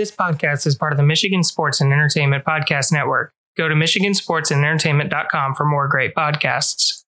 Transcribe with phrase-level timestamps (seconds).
[0.00, 3.34] This podcast is part of the Michigan Sports and Entertainment Podcast Network.
[3.58, 7.04] Go to michigansportsandentertainment.com for more great podcasts.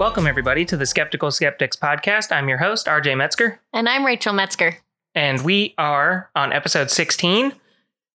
[0.00, 2.32] Welcome, everybody, to the Skeptical Skeptics podcast.
[2.32, 4.78] I'm your host, RJ Metzger, And I'm Rachel Metzger.
[5.14, 7.52] and we are on episode 16.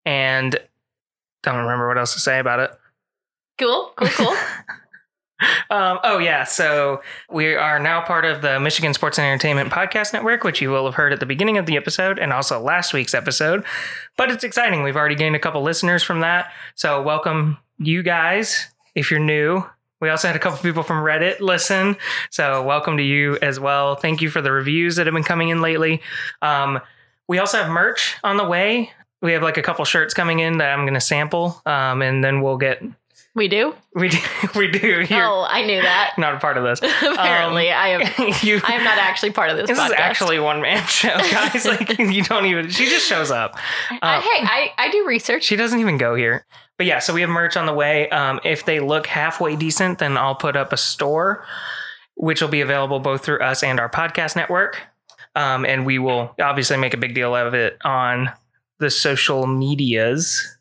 [0.10, 0.58] And
[1.44, 2.72] don't remember what else to say about it.
[3.60, 4.36] Cool, cool, cool.
[5.70, 6.44] Um, oh, yeah.
[6.44, 10.70] So we are now part of the Michigan Sports and Entertainment Podcast Network, which you
[10.70, 13.64] will have heard at the beginning of the episode and also last week's episode.
[14.18, 14.84] But it's exciting.
[14.84, 16.52] We've already gained a couple listeners from that.
[16.76, 19.64] So welcome, you guys, if you're new.
[20.02, 21.96] We also had a couple people from Reddit listen.
[22.32, 23.96] So welcome to you as well.
[23.96, 26.02] Thank you for the reviews that have been coming in lately.
[26.42, 26.82] Um,
[27.30, 28.92] we also have merch on the way.
[29.22, 32.24] We have like a couple shirts coming in that I'm going to sample, um, and
[32.24, 32.82] then we'll get
[33.36, 33.76] we do?
[33.94, 34.18] we do
[34.56, 35.06] we do.
[35.08, 36.14] You're Oh, I knew that.
[36.18, 36.80] not a part of this.
[37.02, 38.02] Apparently, I am.
[38.42, 39.68] you, I am not actually part of this.
[39.68, 39.86] this podcast.
[39.88, 41.66] is actually one man show, guys.
[41.66, 42.70] like you don't even.
[42.70, 43.58] She just shows up.
[43.92, 45.44] I- Uh, hey, I, I do research.
[45.44, 46.46] she doesn't even go here.
[46.78, 48.10] But yeah, so we have merch on the way.
[48.10, 51.46] Um, if they look halfway decent, then I'll put up a store,
[52.16, 54.82] which will be available both through us and our podcast network.
[55.36, 58.32] Um, and we will obviously make a big deal of it on
[58.80, 60.58] the social medias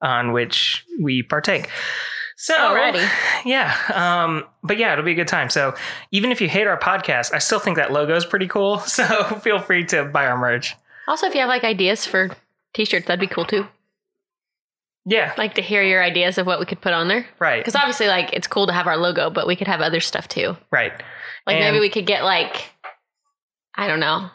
[0.00, 1.68] on which we partake.
[2.36, 3.08] So Alrighty.
[3.44, 5.48] yeah, um, but yeah, it'll be a good time.
[5.48, 5.74] So
[6.10, 8.78] even if you hate our podcast, I still think that logo is pretty cool.
[8.86, 9.04] So
[9.40, 10.74] feel free to buy our merch.
[11.08, 12.30] Also, if you have like ideas for
[12.74, 13.66] t-shirts, that'd be cool too.
[15.04, 17.26] Yeah, Like to hear your ideas of what we could put on there.
[17.40, 19.98] right, Because obviously, like it's cool to have our logo, but we could have other
[20.00, 20.56] stuff too.
[20.70, 20.92] right.
[21.46, 22.70] Like And- maybe we could get like,
[23.74, 24.30] I don't know,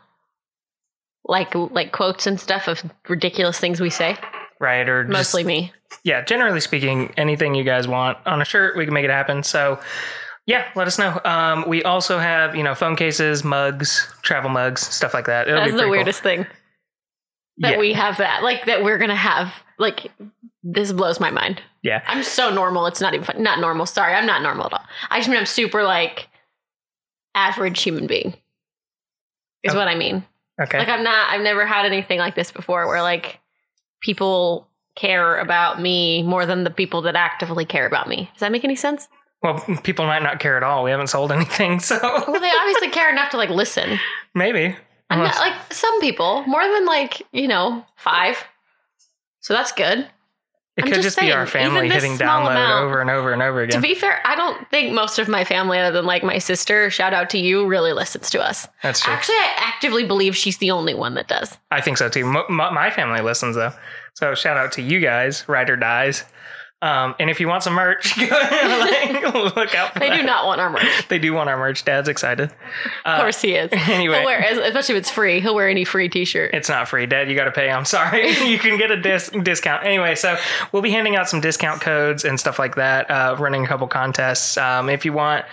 [1.27, 4.17] like like quotes and stuff of ridiculous things we say.
[4.59, 5.71] Right, or just, Mostly me.
[6.03, 9.43] yeah, generally speaking, anything you guys want on a shirt, we can make it happen.
[9.43, 9.79] So,
[10.47, 11.21] yeah, let us know.
[11.25, 15.47] Um, we also have, you know, phone cases, mugs, travel mugs, stuff like that.
[15.47, 15.91] It'll That's be the pretty cool.
[15.91, 16.47] weirdest thing
[17.59, 17.77] that Yeah.
[17.77, 20.11] we have that like that we're gonna have like
[20.63, 21.61] this blows my mind.
[21.83, 22.87] Yeah, I'm so normal.
[22.87, 23.43] It's not even fun.
[23.43, 23.85] not normal.
[23.85, 24.85] Sorry, I'm not normal at all.
[25.11, 26.29] I just mean I'm super like
[27.35, 28.33] average human being.
[29.63, 29.77] Is Oh.
[29.77, 30.25] what I mean.
[30.61, 30.79] Okay.
[30.79, 31.31] Like I'm not.
[31.33, 33.39] I've never had anything like this before, where like
[34.01, 38.29] people care about me more than the people that actively care about me.
[38.33, 39.07] Does that make any sense?
[39.43, 40.83] well, people might not care at all.
[40.83, 43.99] We haven't sold anything, so Well, they obviously care enough to like listen.
[44.33, 44.75] maybe.
[45.09, 48.43] Unless- not like some people more than like you know five.
[49.39, 50.07] So that's good.
[50.77, 53.41] It I'm could just just be our family hitting download amount- over and over and
[53.41, 53.81] over again.
[53.81, 56.89] To be fair, I don't think most of my family, other than like my sister,
[56.91, 58.67] shout out to you, really listens to us.
[58.83, 59.11] That's true.
[59.13, 61.57] Actually, I actively believe she's the only one that does.
[61.71, 62.25] I think so too.
[62.49, 63.73] My family listens though,
[64.13, 66.23] so shout out to you guys, Ride or Dies.
[66.79, 70.17] Um, and if you want some merch, like, look out for They that.
[70.17, 70.83] do not want our merch.
[71.09, 71.83] They do want our merch.
[71.85, 72.51] Dad's excited.
[73.03, 73.69] Uh, Of course, he is.
[73.89, 74.17] anyway.
[74.17, 76.53] He'll wear, especially if it's free, he'll wear any free T-shirt.
[76.53, 77.29] It's not free, Dad.
[77.31, 77.71] You got to pay.
[77.71, 78.29] I'm sorry.
[78.45, 79.85] you can get a dis- discount.
[79.85, 80.37] Anyway, so
[80.71, 83.09] we'll be handing out some discount codes and stuff like that.
[83.09, 84.55] Uh, running a couple contests.
[84.57, 85.45] Um, if you want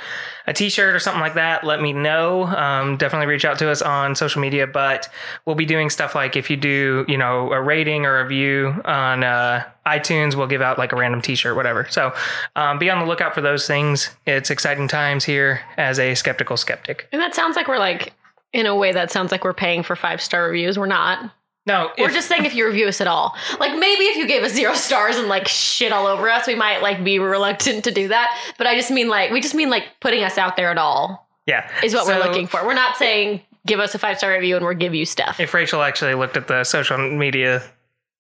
[0.47, 2.45] a T-shirt or something like that, let me know.
[2.45, 4.67] Um, definitely reach out to us on social media.
[4.67, 5.09] But
[5.47, 8.81] we'll be doing stuff like if you do, you know, a rating or a review
[8.85, 11.87] on uh, iTunes, we'll give out like a random T-shirt, whatever.
[11.91, 12.13] So
[12.57, 14.11] um, be on the lookout for those things.
[14.27, 17.09] It's exciting times here as a skeptical skeptic.
[17.13, 18.13] and that sounds like we're like,
[18.53, 20.79] in a way, that sounds like we're paying for five star reviews.
[20.79, 21.33] We're not.
[21.67, 23.35] No, We're if- just saying if you review us at all.
[23.59, 26.55] Like maybe if you gave us zero stars and like shit all over us, we
[26.55, 28.39] might like be reluctant to do that.
[28.59, 31.27] But I just mean like we just mean like putting us out there at all
[31.47, 32.65] yeah, is what we're looking for.
[32.67, 35.41] We're not saying give us a five star review and we'll give you stuff.
[35.41, 37.63] if Rachel actually looked at the social media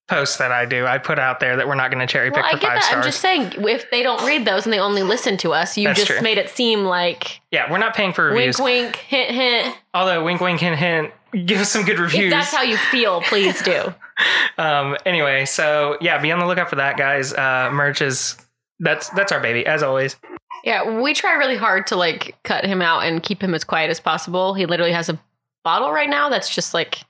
[0.08, 2.36] posts that I do, I put out there that we're not going to cherry pick
[2.42, 2.82] well, I for get five that.
[2.84, 2.96] stars.
[3.06, 5.88] I'm just saying if they don't read those and they only listen to us, you
[5.88, 6.20] That's just true.
[6.22, 8.58] made it seem like yeah, we're not paying for reviews.
[8.58, 9.76] wink, wink, hint, hint.
[9.94, 11.12] Although wink, wink, hint, hint,
[11.46, 12.30] give us some good If reviews.
[12.30, 13.94] that's how you feel, please do.
[14.58, 17.32] um, anyway, so yeah, be on the lookout for that, guys.
[17.32, 18.36] Uh, merch is
[18.80, 20.16] that's that's our baby, as always.
[20.64, 23.90] Yeah, we try really hard to like cut him out and keep him as quiet
[23.90, 24.54] as possible.
[24.54, 25.20] He literally has a
[25.62, 27.00] bottle right now that's just like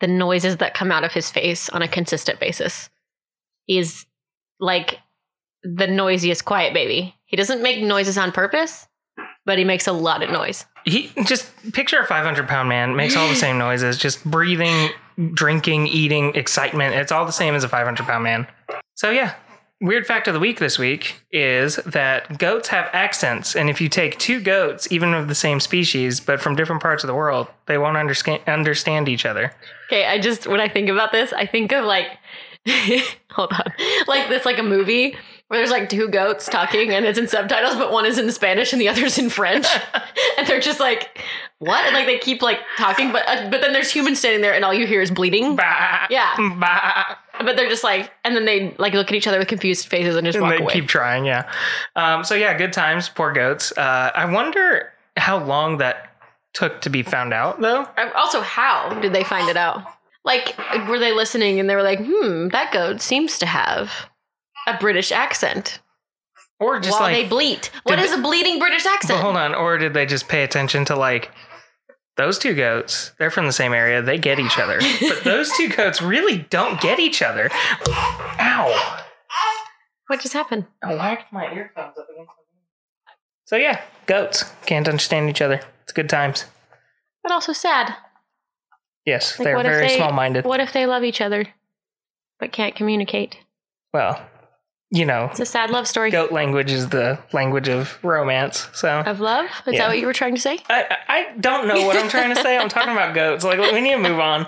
[0.00, 2.90] the noises that come out of his face on a consistent basis.
[3.64, 4.06] He's
[4.60, 4.98] like
[5.62, 7.14] the noisiest quiet baby.
[7.24, 8.86] He doesn't make noises on purpose,
[9.48, 10.66] but he makes a lot of noise.
[10.84, 14.90] He just picture a 500 pound man makes all the same noises, just breathing,
[15.32, 16.94] drinking, eating, excitement.
[16.94, 18.46] It's all the same as a 500 pound man.
[18.94, 19.36] So yeah,
[19.80, 23.88] weird fact of the week this week is that goats have accents, and if you
[23.88, 27.48] take two goats, even of the same species but from different parts of the world,
[27.64, 29.54] they won't understand understand each other.
[29.86, 32.18] Okay, I just when I think about this, I think of like
[33.30, 33.72] Hold on.
[34.06, 35.16] Like this, like a movie
[35.48, 38.72] where there's like two goats talking and it's in subtitles, but one is in Spanish
[38.72, 39.66] and the other's in French,
[40.38, 41.18] and they're just like,
[41.58, 44.54] "What?" And like they keep like talking, but uh, but then there's humans standing there,
[44.54, 45.56] and all you hear is bleeding.
[45.56, 46.34] Bah, Yeah.
[46.58, 47.16] bah.
[47.40, 50.16] But they're just like, and then they like look at each other with confused faces
[50.16, 50.72] and just And walk they away.
[50.72, 51.48] keep trying, yeah.
[51.94, 53.70] Um, so yeah, good times, poor goats.
[53.76, 56.12] Uh, I wonder how long that
[56.52, 57.86] took to be found out, though.
[58.16, 59.82] Also, how did they find it out?
[60.24, 60.56] Like,
[60.88, 63.92] were they listening and they were like, "Hmm, that goat seems to have
[64.74, 65.80] a British accent."
[66.60, 67.70] Or just while like, they bleat.
[67.84, 69.20] What is a bleating British accent?
[69.20, 71.30] hold on, or did they just pay attention to like
[72.16, 73.12] those two goats?
[73.18, 74.02] They're from the same area.
[74.02, 77.48] They get each other, but those two goats really don't get each other.
[77.88, 79.04] Ow!
[80.08, 80.66] What just happened?
[80.82, 83.12] I whacked my earphones up against my
[83.44, 85.60] So yeah, goats can't understand each other.
[85.84, 86.46] It's good times.
[87.22, 87.94] But also sad.
[89.04, 90.44] Yes, Like, they're very they- small-minded.
[90.44, 91.46] What if they love each other
[92.40, 93.36] but can't communicate?
[93.92, 94.20] Well,
[94.90, 96.10] you know, It's a sad love story.
[96.10, 98.68] goat language is the language of romance.
[98.72, 99.46] So Of love?
[99.66, 99.80] Is Yeah.
[99.80, 100.58] that what you were trying to say?
[100.70, 102.56] I, I don't know what I'm trying to say.
[102.56, 103.44] I'm talking about goats.
[103.44, 104.46] Like we need to move on.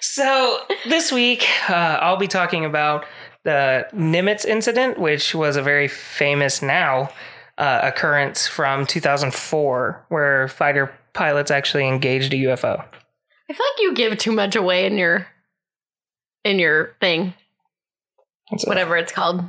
[0.00, 3.04] So this week, uh, I'll be talking about
[3.44, 7.10] the Nimitz incident, which was a very famous now
[7.58, 12.78] uh, occurrence from 2004, where fighter pilots actually engaged a UFO.
[13.50, 15.26] I feel like you give too much away in your
[16.44, 17.34] in your thing,
[18.52, 19.42] a- whatever it's called.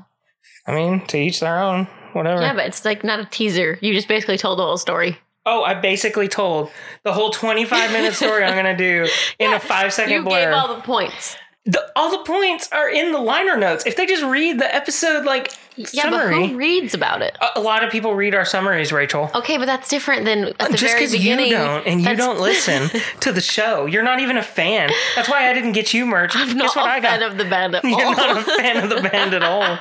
[0.70, 1.86] I mean, to each their own.
[2.14, 2.42] Whatever.
[2.42, 3.78] Yeah, but it's like not a teaser.
[3.82, 5.18] You just basically told the whole story.
[5.46, 6.70] oh, I basically told
[7.04, 9.04] the whole 25 minute story I'm going to do
[9.40, 10.46] in Yeah, a five second You blur.
[10.46, 11.38] gave all the points.
[11.66, 13.86] The, all the points are in the liner notes.
[13.86, 17.38] If they just read the episode like Yeah, summary, but who reads about it?
[17.42, 19.30] a, a lot of people read our summaries, Rachel.
[19.36, 22.40] Okay, but that's different than at the just very because you don't and you don't
[22.40, 22.90] listen
[23.20, 24.90] to the show, you're not even a fan.
[25.16, 26.32] That's why I didn't get you merch.
[26.36, 27.32] I'm Guess what a I fan got?
[27.32, 27.90] of the band at all.
[28.00, 29.78] You're not a fan of the band at all.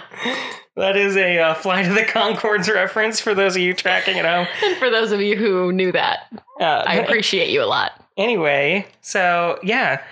[0.76, 4.24] That is a uh, Flight of the Conchords reference for those of you tracking at
[4.26, 4.46] home.
[4.64, 6.28] and for those of you who knew that,
[6.60, 7.92] Uh, I appreciate you a lot.
[8.16, 10.02] anyway, so yeah,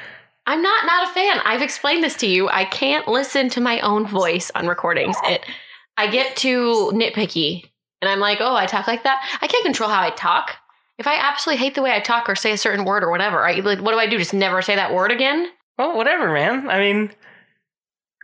[0.46, 1.40] I'm not not a fan.
[1.44, 2.48] I've explained this to you.
[2.48, 5.16] I can't listen to my own voice on recordings.
[5.24, 5.44] It
[5.96, 7.70] I get too nitpicky
[8.00, 10.52] and I'm like, "Oh, I talk like that." I can't control how I talk.
[10.98, 13.46] If I absolutely hate the way I talk or say a certain word or whatever,
[13.46, 14.18] I like, what do I do?
[14.18, 15.50] Just never say that word again?
[15.78, 16.68] well, whatever, man.
[16.68, 17.10] I mean,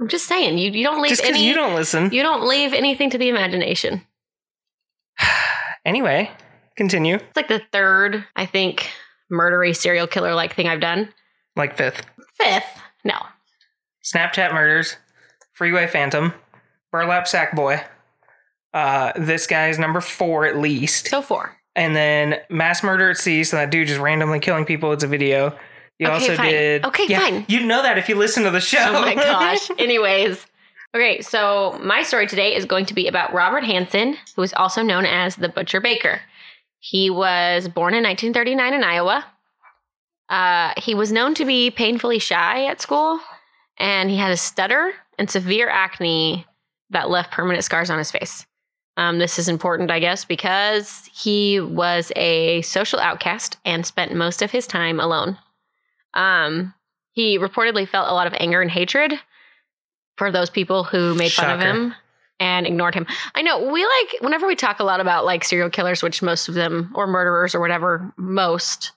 [0.01, 2.11] I'm just saying, you you don't leave just any you don't listen.
[2.13, 4.07] you don't leave anything to the imagination.
[5.85, 6.31] Anyway,
[6.77, 7.17] continue.
[7.17, 8.89] It's like the third, I think,
[9.33, 11.09] murdery serial killer like thing I've done.
[11.57, 12.07] Like fifth.
[12.43, 13.15] Fifth, no.
[14.05, 14.97] Snapchat murders,
[15.53, 16.33] Freeway Phantom,
[16.91, 17.81] Burlap Sack Boy.
[18.75, 21.09] Uh, this guy is number four at least.
[21.09, 21.57] So four.
[21.77, 24.93] And then Mass Murder at Sea, so that dude just randomly killing people.
[24.93, 25.57] It's a video.
[25.99, 26.51] You Okay, also fine.
[26.51, 26.85] did.
[26.87, 27.45] Okay, yeah, fine.
[27.49, 28.85] You'd know that if you listen to the show.
[28.89, 29.71] Oh my gosh.
[29.79, 30.47] Anyways.
[30.95, 34.83] Okay, so my story today is going to be about Robert Hansen, who is also
[34.83, 36.21] known as the Butcher Baker.
[36.81, 39.25] He was born in 1939 in Iowa.
[40.33, 43.21] Uh, he was known to be painfully shy at school,
[43.77, 46.47] and he had a stutter and severe acne
[46.89, 48.47] that left permanent scars on his face.
[48.97, 54.41] Um, this is important, I guess, because he was a social outcast and spent most
[54.41, 55.37] of his time alone.
[56.15, 56.73] Um,
[57.11, 59.13] he reportedly felt a lot of anger and hatred
[60.17, 61.95] for those people who made fun of him
[62.41, 63.07] and ignored him.
[63.35, 66.49] I know we like whenever we talk a lot about like serial killers, which most
[66.49, 68.93] of them or murderers or whatever, most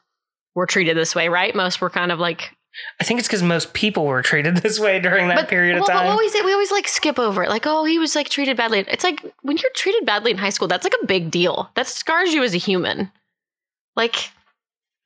[0.56, 1.54] were treated this way, right?
[1.54, 2.52] Most were kind of like
[3.00, 5.88] I think it's because most people were treated this way during that period of well,
[5.88, 6.06] But time.
[6.06, 8.80] we always we always like skip over it, like oh he was like treated badly.
[8.88, 11.70] It's like when you're treated badly in high school, that's like a big deal.
[11.76, 13.12] That scars you as a human.
[13.96, 14.30] Like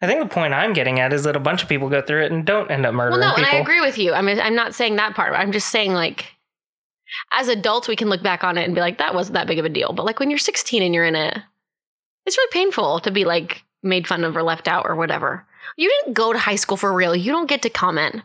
[0.01, 2.23] I think the point I'm getting at is that a bunch of people go through
[2.23, 3.57] it and don't end up Well, murdering no, and people.
[3.57, 4.13] I agree with you.
[4.13, 5.33] I mean, I'm not saying that part.
[5.33, 6.25] I'm just saying, like,
[7.33, 9.59] as adults, we can look back on it and be like, that wasn't that big
[9.59, 9.91] of a deal.
[9.91, 11.37] But, like, when you're 16 and you're in it,
[12.25, 15.45] it's really painful to be, like, made fun of or left out or whatever.
[15.77, 17.15] You didn't go to high school for real.
[17.15, 18.24] You don't get to comment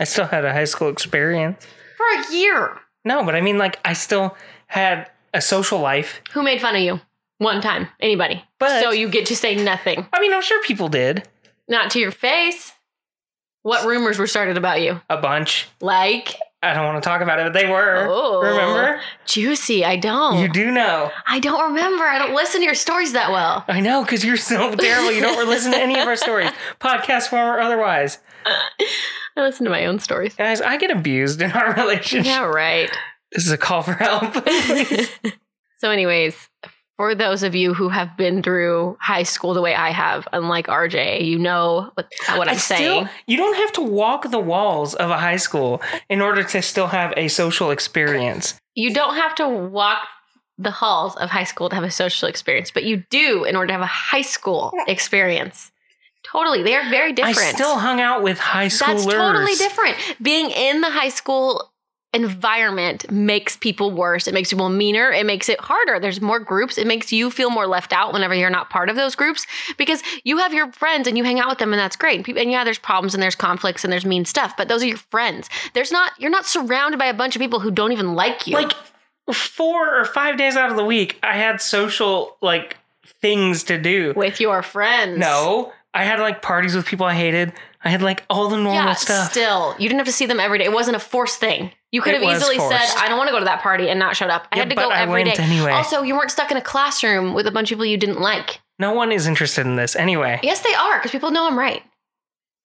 [0.00, 1.64] I still had a high school experience.
[1.96, 2.76] for a year.
[3.04, 6.20] No, but I mean, like, I still had a social life.
[6.32, 7.00] Who made fun of you?
[7.38, 7.88] One time.
[8.00, 8.42] Anybody.
[8.58, 10.06] But- so you get to say nothing.
[10.12, 11.28] I mean, I'm sure people did
[11.68, 12.72] Not to your face.
[13.62, 15.00] What rumors were started about you?
[15.08, 15.68] a bunch.
[15.80, 18.06] Like, I don't want to talk about it, but they were.
[18.08, 18.40] Oh.
[18.40, 19.00] Remember?
[19.26, 19.84] juicy.
[19.84, 20.38] I don't.
[20.38, 21.10] You do know.
[21.26, 22.04] I don't remember.
[22.04, 23.64] I don't listen to your stories that well.
[23.66, 25.12] I know, because you're so terrible.
[25.12, 26.50] You don't listen to any of our stories,
[26.80, 28.18] podcast form or otherwise.
[28.46, 30.34] I listen to my own stories.
[30.34, 32.26] Guys, I get abused in our relationship.
[32.26, 32.90] Yeah, right.
[33.32, 34.34] This is a call for help.
[35.78, 36.48] so, anyways,
[37.02, 40.68] for those of you who have been through high school the way I have, unlike
[40.68, 43.08] RJ, you know what, what I'm I saying.
[43.26, 46.86] You don't have to walk the walls of a high school in order to still
[46.86, 48.54] have a social experience.
[48.76, 49.98] you don't have to walk
[50.58, 53.66] the halls of high school to have a social experience, but you do in order
[53.66, 55.72] to have a high school experience.
[56.22, 56.62] Totally.
[56.62, 57.36] They are very different.
[57.36, 58.78] I still hung out with high schoolers.
[58.78, 59.96] That's totally different.
[60.22, 61.71] Being in the high school
[62.12, 64.26] environment makes people worse.
[64.26, 65.10] It makes people meaner.
[65.10, 65.98] It makes it harder.
[65.98, 66.76] There's more groups.
[66.76, 69.46] It makes you feel more left out whenever you're not part of those groups
[69.78, 72.26] because you have your friends and you hang out with them and that's great.
[72.28, 74.98] And yeah, there's problems and there's conflicts and there's mean stuff, but those are your
[74.98, 75.48] friends.
[75.72, 78.54] There's not, you're not surrounded by a bunch of people who don't even like you.
[78.54, 78.72] Like
[79.32, 82.76] four or five days out of the week, I had social like
[83.22, 84.12] things to do.
[84.14, 85.18] with your friends.
[85.18, 87.52] No, I had like parties with people I hated.
[87.84, 89.30] I had like all the normal Yeah, stuff.
[89.32, 90.64] still, you didn't have to see them every day.
[90.64, 91.72] It wasn't a forced thing.
[91.90, 92.78] You could It have easily forced.
[92.92, 94.46] said, "I don't want to go to that party," and not showed up.
[94.52, 95.30] I Yeah, had to go every day.
[95.30, 95.72] went anyway.
[95.72, 98.60] Also, you weren't stuck in a classroom with a bunch of people you didn't like.
[98.78, 100.40] No one is interested in this anyway.
[100.42, 101.82] Yes, they are, because people know I'm right.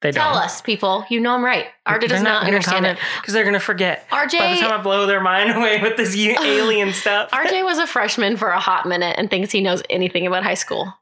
[0.01, 0.33] They Tell don't.
[0.35, 1.03] Tell us, people.
[1.09, 1.65] You know I'm right.
[1.87, 2.99] RJ does not understand it.
[3.19, 4.07] because they're gonna forget.
[4.11, 7.79] RJ By the time I blow their mind away with this alien stuff, RJ was
[7.79, 10.93] a freshman for a hot minute and thinks he knows anything about high school.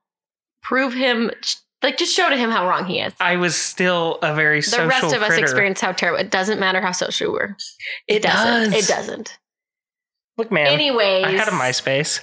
[0.64, 1.30] Prove him,
[1.86, 3.14] like, just show to him how wrong he is.
[3.20, 5.44] I was still a very The social rest of us critter.
[5.44, 6.20] experience how terrible.
[6.20, 7.58] It doesn't matter how social we were.
[8.08, 8.72] It, doesn't.
[8.72, 8.84] does.
[8.84, 9.38] It doesn't.
[10.38, 10.68] Look, man.
[10.68, 12.22] Anyways, I had a MySpace.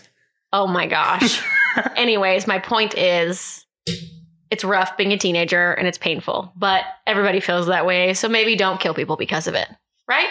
[0.53, 1.43] Oh my gosh.
[1.97, 3.65] Anyways, my point is
[4.51, 8.13] it's rough being a teenager and it's painful, but everybody feels that way.
[8.13, 9.69] So maybe don't kill people because of it.
[10.09, 10.29] Right?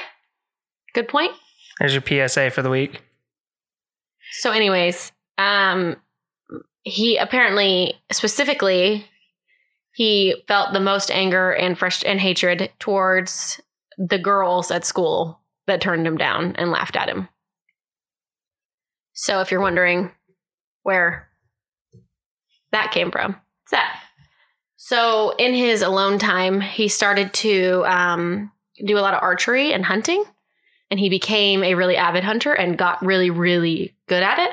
[0.94, 1.32] Good point.
[1.80, 3.02] There's your PSA for the week.
[4.34, 5.96] So, anyways, um,
[6.84, 9.06] he apparently specifically
[9.94, 13.62] he felt the most anger and fresh and hatred towards
[13.98, 17.28] the girls at school that turned him down and laughed at him.
[19.14, 20.12] So, if you're wondering
[20.84, 21.30] where
[22.72, 24.00] that came from, it's that.
[24.78, 28.52] So, in his alone time, he started to um,
[28.84, 30.24] do a lot of archery and hunting
[30.92, 34.52] and he became a really avid hunter and got really really good at it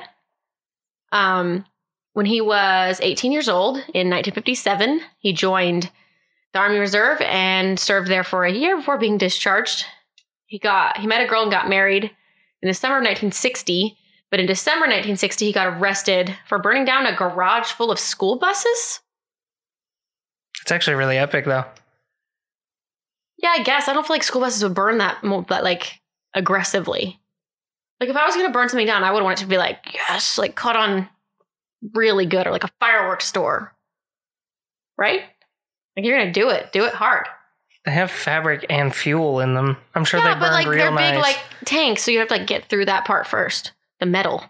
[1.11, 1.65] um,
[2.19, 5.89] when he was 18 years old in 1957 he joined
[6.53, 9.87] the army reserve and served there for a year before being discharged
[10.47, 12.11] he got he met a girl and got married
[12.61, 13.97] in the summer of 1960
[14.33, 18.37] but in december 1960 he got arrested for burning down a garage full of school
[18.37, 18.99] buses
[20.63, 21.67] It's actually really epic, though.
[23.37, 23.87] Yeah, I guess.
[23.87, 26.01] I don't feel like school buses would burn that, that like
[26.35, 27.21] aggressively.
[28.01, 29.79] Like if I was gonna burn something down, I would want it to be like
[29.95, 31.09] yes, like caught on
[31.95, 33.75] really good, or like a fireworks store,
[34.97, 35.23] right?
[35.97, 37.27] Like you're gonna do it, do it hard.
[37.85, 39.77] They have fabric and fuel in them.
[39.95, 41.13] I'm sure yeah, they but burned like real they're nice.
[41.13, 44.45] big like tanks, so you have to like get through that part first, the metal.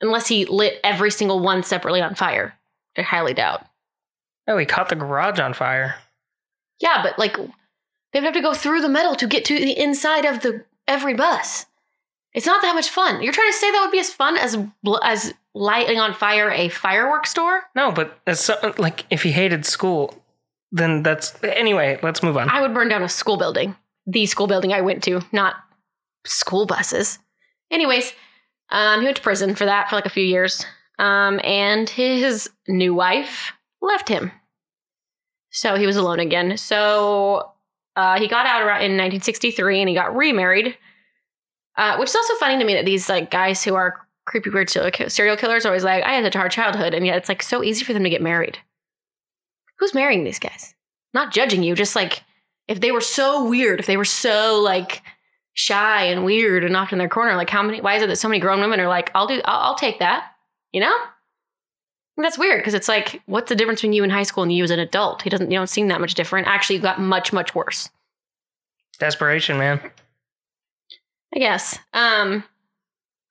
[0.00, 2.54] Unless he lit every single one separately on fire,
[2.98, 3.64] I highly doubt.
[4.48, 5.96] oh, he caught the garage on fire.
[6.80, 9.78] Yeah, but like they would have to go through the metal to get to the
[9.80, 11.66] inside of the every bus.
[12.34, 13.22] It's not that much fun.
[13.22, 14.58] You're trying to say that would be as fun as
[15.02, 17.62] as lighting on fire a fireworks store?
[17.74, 20.22] No, but so, like if he hated school,
[20.72, 21.98] then that's anyway.
[22.02, 22.50] Let's move on.
[22.50, 23.76] I would burn down a school building.
[24.06, 25.54] The school building I went to, not
[26.26, 27.18] school buses.
[27.70, 28.12] Anyways,
[28.70, 30.66] um, he went to prison for that for like a few years.
[30.98, 34.30] Um, and his new wife left him.
[35.50, 36.56] So he was alone again.
[36.56, 37.52] So
[37.96, 40.76] uh, he got out around in 1963 and he got remarried.
[41.76, 44.70] Uh, which is also funny to me that these like guys who are creepy weird
[44.70, 47.62] serial killers are always like, I had a hard childhood, and yet it's like so
[47.62, 48.58] easy for them to get married.
[49.78, 50.74] Who's marrying these guys?
[51.12, 52.22] Not judging you, just like
[52.68, 55.02] if they were so weird, if they were so like
[55.52, 57.80] shy and weird and off in their corner, like how many?
[57.80, 59.98] Why is it that so many grown women are like, I'll do, I'll, I'll take
[59.98, 60.30] that,
[60.72, 60.94] you know?
[62.16, 64.52] And that's weird because it's like, what's the difference between you in high school and
[64.52, 65.22] you as an adult?
[65.22, 66.46] He doesn't, you don't seem that much different.
[66.46, 67.90] Actually, you got much, much worse.
[69.00, 69.80] Desperation, man.
[71.34, 71.78] I guess.
[71.92, 72.44] Um,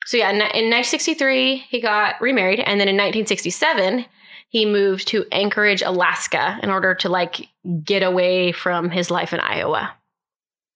[0.05, 4.05] so yeah, in, in 1963 he got remarried, and then in 1967
[4.49, 7.47] he moved to Anchorage, Alaska, in order to like
[7.83, 9.95] get away from his life in Iowa.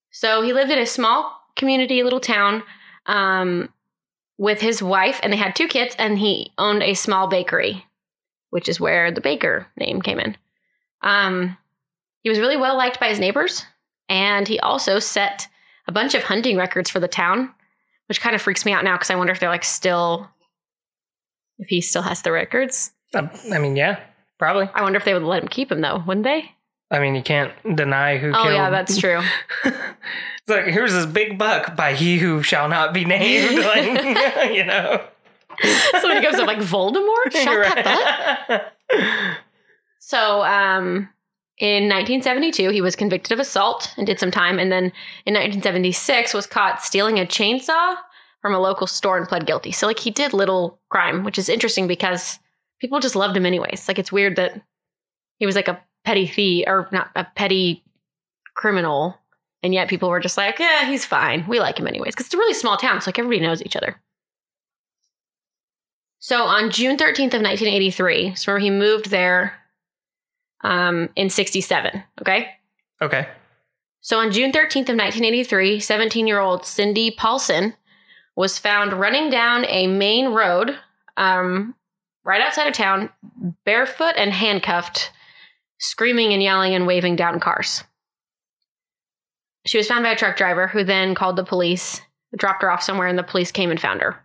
[0.09, 2.63] So he lived in a small community, little town,
[3.05, 3.69] um,
[4.37, 7.85] with his wife, and they had two kids, and he owned a small bakery,
[8.49, 10.37] which is where the baker name came in.
[11.01, 11.57] Um,
[12.23, 13.65] he was really well liked by his neighbors,
[14.09, 15.47] and he also set
[15.87, 17.53] a bunch of hunting records for the town,
[18.07, 20.29] which kind of freaks me out now because I wonder if they're like still,
[21.59, 22.91] if he still has the records.
[23.13, 23.99] Uh, I mean, yeah,
[24.37, 24.69] probably.
[24.73, 26.51] I wonder if they would let him keep them though, wouldn't they?
[26.89, 28.53] I mean, you can't deny who Oh killed.
[28.53, 29.21] yeah, that's true.
[29.65, 29.75] it's
[30.47, 33.55] like here's this big buck by he who shall not be named.
[33.65, 35.03] like, you know,
[35.99, 37.31] Somebody goes up like Voldemort.
[37.31, 38.73] Shut that butt.
[39.99, 41.09] So, um,
[41.57, 44.85] in 1972, he was convicted of assault and did some time, and then
[45.25, 47.95] in 1976 was caught stealing a chainsaw
[48.41, 49.71] from a local store and pled guilty.
[49.71, 52.37] So, like, he did little crime, which is interesting because
[52.79, 53.87] people just loved him anyways.
[53.87, 54.61] Like, it's weird that
[55.39, 57.83] he was like a petty thief or not a petty
[58.55, 59.17] criminal,
[59.63, 61.45] and yet people were just like, "Yeah, he's fine.
[61.47, 63.75] We like him anyways." Because it's a really small town, so like everybody knows each
[63.75, 63.99] other.
[66.19, 69.53] So on June 13th of 1983, so remember he moved there
[70.61, 72.03] um, in 67.
[72.21, 72.49] Okay.
[73.01, 73.27] Okay.
[74.01, 77.73] So on June 13th of 1983, 17 year old Cindy Paulson
[78.35, 80.77] was found running down a main road
[81.17, 81.75] um,
[82.23, 83.09] right outside of town,
[83.65, 85.11] barefoot and handcuffed,
[85.79, 87.83] screaming and yelling and waving down cars.
[89.65, 92.01] She was found by a truck driver who then called the police,
[92.37, 94.23] dropped her off somewhere, and the police came and found her.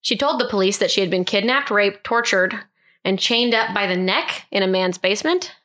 [0.00, 2.58] She told the police that she had been kidnapped, raped, tortured,
[3.08, 5.56] and chained up by the neck in a man's basement.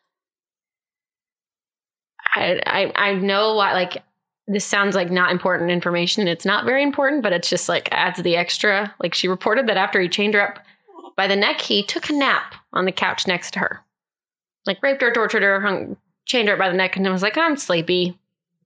[2.33, 4.01] I I, I know why like
[4.47, 6.29] this sounds like not important information.
[6.29, 8.95] It's not very important, but it's just like adds the extra.
[9.01, 10.59] Like she reported that after he chained her up
[11.17, 13.81] by the neck, he took a nap on the couch next to her.
[14.65, 17.37] Like raped her, tortured her, hung, chained her up by the neck, and was like,
[17.37, 18.17] I'm sleepy.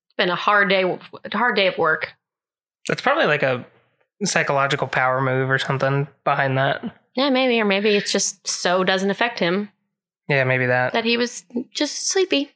[0.06, 2.14] It's been a hard day, a hard day of work.
[2.88, 3.66] That's probably like a
[4.24, 6.84] psychological power move or something behind that.
[7.18, 9.70] Yeah, maybe, or maybe it's just so doesn't affect him
[10.30, 10.94] Yeah, maybe that.
[10.94, 11.44] that he was
[11.74, 12.52] just sleepy.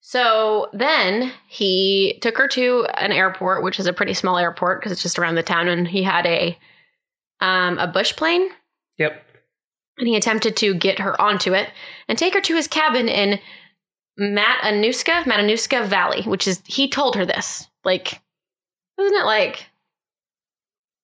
[0.00, 4.92] So then he took her to an airport, which is a pretty small airport because
[4.92, 6.58] it's just around the town, and he had a
[7.40, 8.48] um, a bush plane,
[8.98, 9.22] Yep.
[9.98, 11.70] and he attempted to get her onto it
[12.08, 13.38] and take her to his cabin in
[14.20, 17.66] Matanuska, Matanuska Valley, which is he told her this.
[17.84, 18.20] Like,
[18.98, 19.66] isn't it like,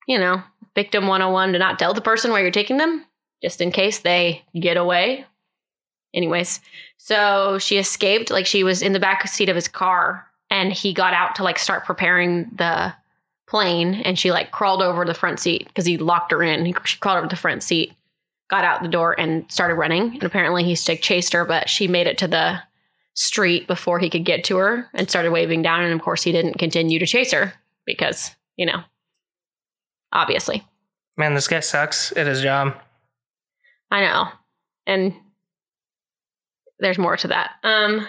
[0.07, 0.43] you know,
[0.77, 3.05] victim 101 to not tell the person where you're taking them
[3.43, 5.27] just in case they get away?
[6.15, 6.61] Anyways,
[6.99, 8.31] so she escaped.
[8.31, 11.43] Like, she was in the back seat of his car and he got out to
[11.43, 12.95] like start preparing the
[13.49, 16.65] plane and she like crawled over the front seat because he locked her in.
[16.65, 17.93] He, she crawled over the front seat,
[18.49, 20.13] got out the door and started running.
[20.15, 22.61] And apparently he like chased her, but she made it to the
[23.15, 25.83] street before he could get to her and started waving down.
[25.83, 28.83] And of course, he didn't continue to chase her because, you know,
[30.17, 30.67] obviously.
[31.17, 32.75] Man, this guy sucks at his job.
[33.91, 34.29] I know.
[34.87, 35.15] And
[36.79, 37.53] there's more to that.
[37.63, 38.07] Um,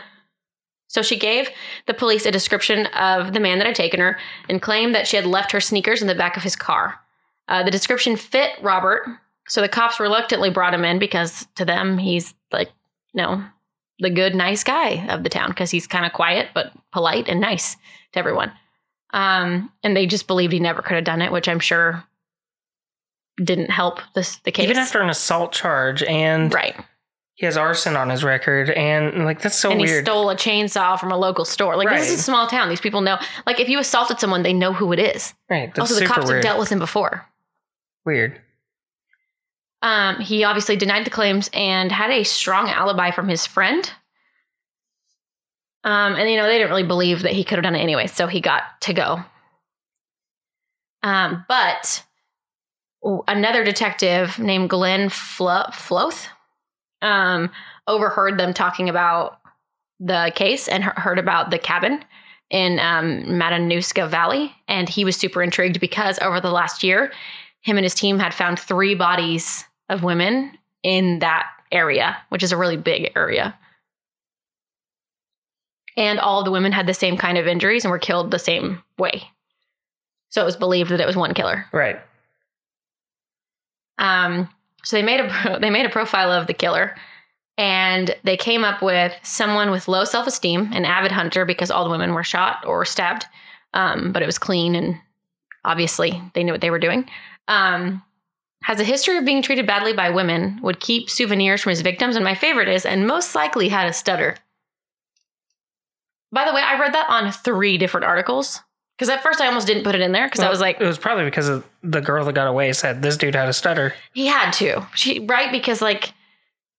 [0.87, 1.49] so she gave
[1.85, 4.17] the police a description of the man that had taken her
[4.49, 6.95] and claimed that she had left her sneakers in the back of his car.
[7.47, 9.05] Uh, the description fit Robert,
[9.47, 12.69] so the cops reluctantly brought him in because to them he's like,
[13.13, 13.43] you know,
[13.99, 17.39] the good, nice guy of the town because he's kind of quiet but polite and
[17.39, 17.75] nice
[18.13, 18.51] to everyone.
[19.11, 22.03] Um, and they just believed he never could have done it, which I'm sure
[23.43, 24.65] didn't help this the case.
[24.65, 26.75] Even after an assault charge and right.
[27.35, 30.05] he has arson on his record and like that's so and he weird.
[30.05, 31.75] stole a chainsaw from a local store.
[31.75, 32.69] Like this is a small town.
[32.69, 33.17] These people know.
[33.45, 35.33] Like if you assaulted someone, they know who it is.
[35.49, 35.73] right.
[35.73, 37.25] That's also, the cops have dealt with him before.
[38.05, 38.41] weird.
[39.83, 43.89] Um, he obviously denied the claims and had a strong alibi from his friend.
[45.87, 48.07] Um, and you know they didn't really believe that he could have done it anyway,
[48.07, 49.23] so he got to go.
[51.01, 52.03] Um, but
[53.25, 56.27] another detective named Glenn Flo- Floth
[57.01, 57.49] um,
[57.87, 59.39] overheard them talking about
[60.01, 62.03] the case and heard about the cabin
[62.49, 67.13] in um, Matanuska Valley, and he was super intrigued because over the last year,
[67.61, 70.51] him and his team had found three bodies of women
[70.83, 73.57] in that area, which is a really big area.
[75.97, 78.81] And all the women had the same kind of injuries and were killed the same
[78.97, 79.23] way.
[80.29, 81.65] So it was believed that it was one killer.
[81.73, 81.99] Right.
[83.97, 84.47] Um,
[84.83, 86.95] so they made a they made a profile of the killer,
[87.57, 91.83] and they came up with someone with low self esteem, an avid hunter, because all
[91.83, 93.25] the women were shot or stabbed,
[93.73, 94.99] um, but it was clean and
[95.65, 97.09] obviously they knew what they were doing.
[97.47, 98.03] Um,
[98.63, 102.15] has a history of being treated badly by women, would keep souvenirs from his victims,
[102.15, 104.35] and my favorite is, and most likely had a stutter.
[106.31, 108.61] By the way, I read that on three different articles
[108.97, 110.85] because at first I almost didn't put it in there because I was like, it
[110.85, 113.93] was probably because of the girl that got away said this dude had a stutter.
[114.13, 116.13] he had to, she right because like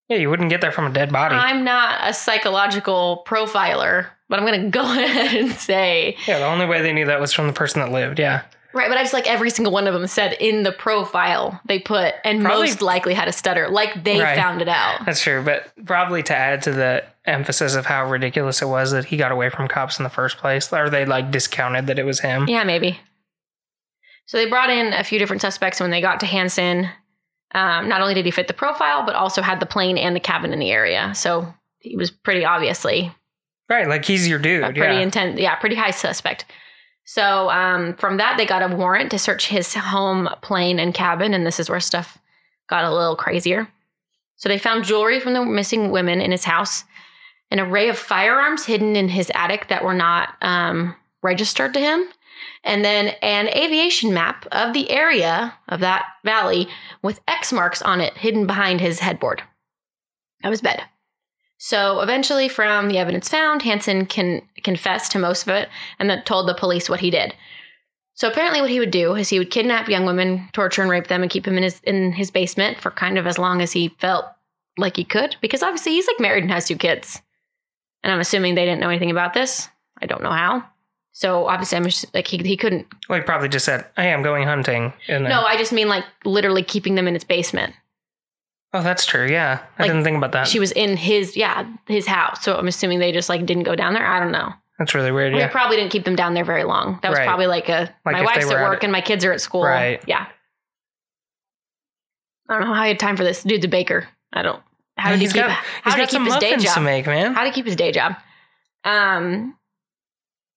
[0.09, 1.35] Yeah, you wouldn't get that from a dead body.
[1.35, 6.47] I'm not a psychological profiler, but I'm going to go ahead and say, yeah, the
[6.47, 8.19] only way they knew that was from the person that lived.
[8.19, 8.43] Yeah.
[8.75, 11.79] Right, but I just like every single one of them said in the profile they
[11.79, 14.37] put, and Probably- most likely had a stutter, like they Right.
[14.37, 15.07] found it out.
[15.07, 19.07] That's true, but probably to add to the emphasis of how ridiculous it was that
[19.07, 22.05] he got away from cops in the first place, or they like discounted that it
[22.05, 22.47] was him.
[22.47, 23.01] Yeah, maybe.
[24.27, 26.91] So they brought in a few different suspects when they got to Hansen.
[27.55, 30.21] Um, not only did he fit the profile, but also had the plane and the
[30.21, 31.13] cabin in the area.
[31.15, 33.11] So he was pretty obviously
[33.71, 34.63] Right, like he's your dude.
[34.65, 35.01] pretty yeah.
[35.01, 36.45] intense, yeah, pretty high suspect.
[37.09, 41.33] So um, from that, they got a warrant to search his home, plane, and cabin,
[41.33, 42.19] and this is where stuff
[42.69, 43.67] got a little crazier.
[44.37, 46.85] So they found jewelry from the missing women in his house,
[47.51, 52.05] an array of firearms hidden in his attic that were not um, registered to him,
[52.63, 56.69] and then an aviation map of the area of that valley
[57.01, 59.43] with X marks on it hidden behind his headboard
[60.45, 60.83] of his bed.
[61.59, 65.69] So eventually, from the evidence found, Hansen can confess to most of it
[65.99, 67.35] and then told the police what he did.
[68.15, 71.09] So apparently, what he would do is he would kidnap young women, torture and rape
[71.09, 73.73] them, and keep them in his in his basement for kind of as long as
[73.73, 74.25] he felt
[74.77, 75.37] like he could.
[75.41, 77.21] Because obviously, he's like married and has two kids,
[78.03, 79.69] and I'm assuming they didn't know anything about this.
[80.01, 80.65] I don't know how.
[81.13, 82.87] So obviously, I'm just, like he he couldn't.
[83.09, 85.89] Well, he probably just said, "Hey, I'm going hunting." And then, No, I just mean
[85.89, 87.75] like literally keeping them in his basement.
[88.75, 89.27] Oh, that's true.
[89.29, 90.47] Yeah, I Like, didn't think about that.
[90.49, 93.75] She was in his yeah his house, so I'm assuming they just like didn't go
[93.75, 94.07] down there.
[94.07, 94.53] I don't know.
[94.79, 95.33] that's really weird.
[95.33, 96.99] We Yeah, probably didn't keep them down there very long.
[97.03, 97.27] That was Right.
[97.27, 98.85] probably like a Like my wife's at at work it.
[98.85, 99.65] and my kids are at school.
[99.65, 100.03] Right.
[100.07, 100.27] Yeah.
[102.49, 103.43] I don't know how he had time for this.
[103.43, 104.09] Dude's a baker.
[104.33, 104.63] I don't.
[104.97, 105.37] How did he keep?
[105.37, 106.83] got, how he's did he keep his day muffins to job?
[106.85, 107.35] make, man.
[107.35, 108.15] How did he keep his day job?
[108.85, 109.55] Um.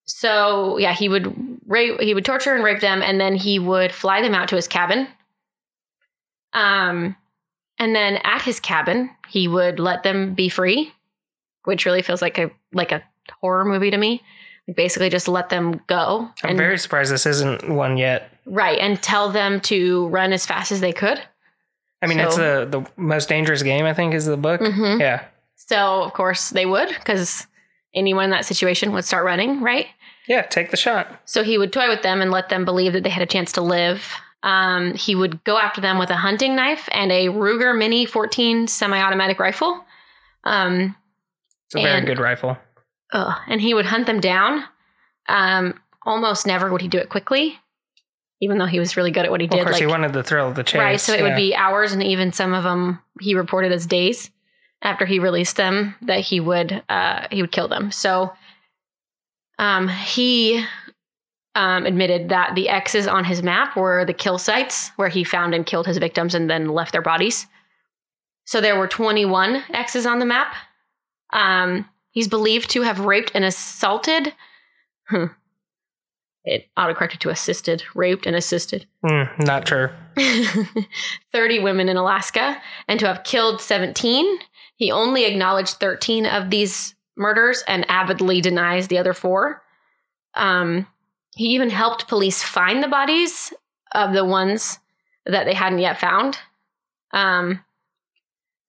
[0.06, 2.00] So yeah, he would rape.
[2.00, 4.68] He would torture and rape them, and then he would fly them out to his
[4.68, 5.08] cabin.
[6.54, 7.16] Um,
[7.82, 10.94] and then at his cabin, he would let them be free,
[11.66, 13.04] which really feels like a like a
[13.42, 14.22] horror movie to me.
[14.68, 16.30] Like basically, just let them go.
[16.44, 18.30] I'm and, very surprised this isn't one yet.
[18.46, 21.20] right, and tell them to run as fast as they could.
[22.04, 23.86] I mean, it's the the most dangerous game.
[23.86, 24.62] I think is the book.
[24.62, 25.00] Mhm.
[25.00, 25.24] Yeah,
[25.56, 27.48] So of course they would, because
[27.94, 29.88] anyone in that situation would start running, right?
[30.28, 30.44] yeah.
[30.44, 31.20] Take the shot.
[31.26, 33.52] So he would toy with them and let them believe that they had a chance
[33.54, 34.14] to live.
[34.44, 38.68] Um, he would go after them with a hunting knife and a Ruger Mini 14
[38.68, 39.86] semi-automatic rifle.
[40.44, 40.96] Um,
[41.68, 42.58] It's a very And- good rifle.
[43.14, 44.64] ugh, and he would hunt them down.
[45.30, 47.60] Um, almost never would he do it quickly,
[48.42, 49.62] even though he was really good at what he Well, did.
[49.62, 50.80] of course, he wanted the thrill of the chase.
[50.80, 51.00] Right.
[51.00, 51.24] So it yeah.
[51.28, 54.32] would be hours, and even some of them he reported as days
[54.82, 57.92] after he released them that he would uh, he would kill them.
[57.92, 58.34] So
[59.60, 60.66] um, he
[61.56, 65.54] um, admitted that the X's on his map were the kill sites where he found
[65.54, 67.48] and killed his victims and then left their bodies.
[68.46, 70.56] So there were 21 X's on the map.
[71.34, 74.34] Um, he's believed to have raped and assaulted.
[75.08, 75.26] Hmm.
[76.44, 78.88] It autocorrected to assisted, raped and assisted.
[79.06, 79.96] Mm, not sure.
[81.32, 84.40] 30 women in Alaska and to have killed 17.
[84.76, 89.62] He only acknowledged 13 of these murders and avidly denies the other four.
[90.34, 90.88] Um,
[91.36, 93.54] he even helped police find the bodies
[93.94, 94.80] of the ones
[95.26, 96.38] that they hadn't yet found.
[97.12, 97.64] Um,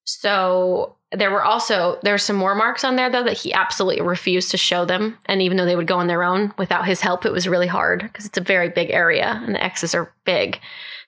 [0.04, 4.50] so there were also there's some more marks on there though that he absolutely refused
[4.50, 5.18] to show them.
[5.26, 7.66] And even though they would go on their own without his help it was really
[7.66, 10.54] hard because it's a very big area and the x's are big.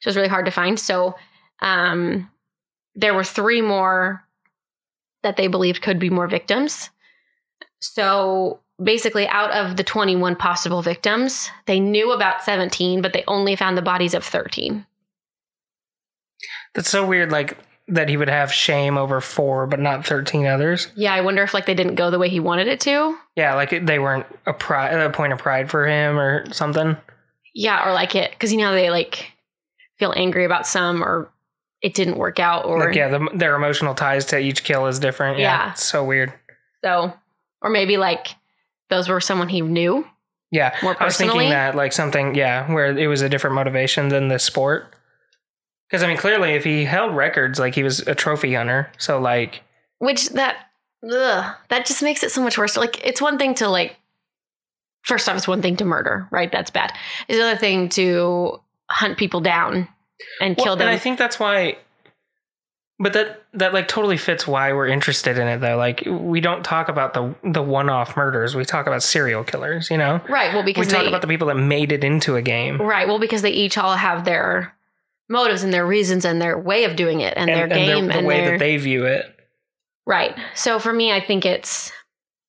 [0.01, 0.79] So it was really hard to find.
[0.79, 1.15] So
[1.61, 2.31] um,
[2.95, 4.23] there were three more
[5.23, 6.91] that they believed could be more victims.
[7.81, 13.55] So basically out of the 21 possible victims they knew about 17 but they only
[13.57, 14.85] found the bodies of 13
[16.75, 17.31] That's so weird.
[17.31, 17.57] Like
[17.89, 20.89] that he would have shame over four, but not thirteen others.
[20.97, 23.55] yeah i wonder if like they didn't go the way he wanted it to Yeah,
[23.55, 26.97] like they weren't a pride, a point of pride for him or something.
[27.55, 29.33] Yeah, or like it because you know they like
[29.99, 31.31] feel angry about some or
[31.83, 34.99] it didn't work out or like yeah, the, their emotional ties to each kill is
[34.99, 35.39] different.
[35.39, 35.71] Yeah, Yeah.
[35.73, 36.33] it's so weird.
[36.83, 37.13] so
[37.61, 38.29] or maybe like
[38.91, 40.07] those were someone he knew
[40.51, 44.09] Yeah, more I was thinking that like something, yeah, where it was a different motivation
[44.09, 44.95] than the sport.
[45.89, 49.21] Because I mean, clearly, if he held records, like he was a trophy hunter, so
[49.21, 49.63] like,
[49.99, 50.57] Which that
[51.09, 52.77] ugh, that just makes it so much worse.
[52.77, 53.97] Like it's one thing to like
[55.03, 56.51] first off, it's one thing to murder, right?
[56.51, 56.93] That's bad.
[57.29, 59.89] It's another thing to hunt people down
[60.41, 60.89] and Well, kill them.
[60.89, 61.77] And I think that's why.
[63.01, 65.77] But that that like totally fits why we're interested in it though.
[65.77, 68.55] Like we don't talk about the the one off murders.
[68.55, 69.91] We talk about serial killers.
[69.91, 70.55] You know, right.
[70.55, 73.09] Well, because we talk they, about the people that made it into a game right.
[73.09, 74.75] Well, because they each all have their
[75.29, 78.19] motives and their reasons and their way of doing it and, their game and the
[78.19, 79.35] and way their that they view it.
[80.07, 80.37] Right.
[80.55, 81.91] So for me, I think it's,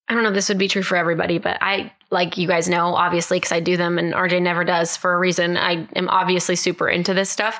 [0.08, 2.68] I don't know if this would be true for everybody, but I, like you guys
[2.68, 5.58] know, obviously, because I do them and RJ never does for a reason.
[5.58, 7.60] I am obviously super into this stuff.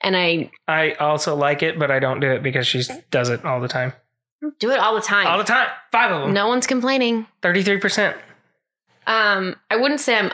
[0.00, 3.44] And I I also like it, but I don't do it because she does it
[3.44, 3.92] all the time.
[4.60, 5.26] do it all the time.
[5.26, 7.26] All the time, five of them, no one's complaining.
[7.42, 8.16] thirty three percent.
[9.06, 10.30] Um, I wouldn't say I'm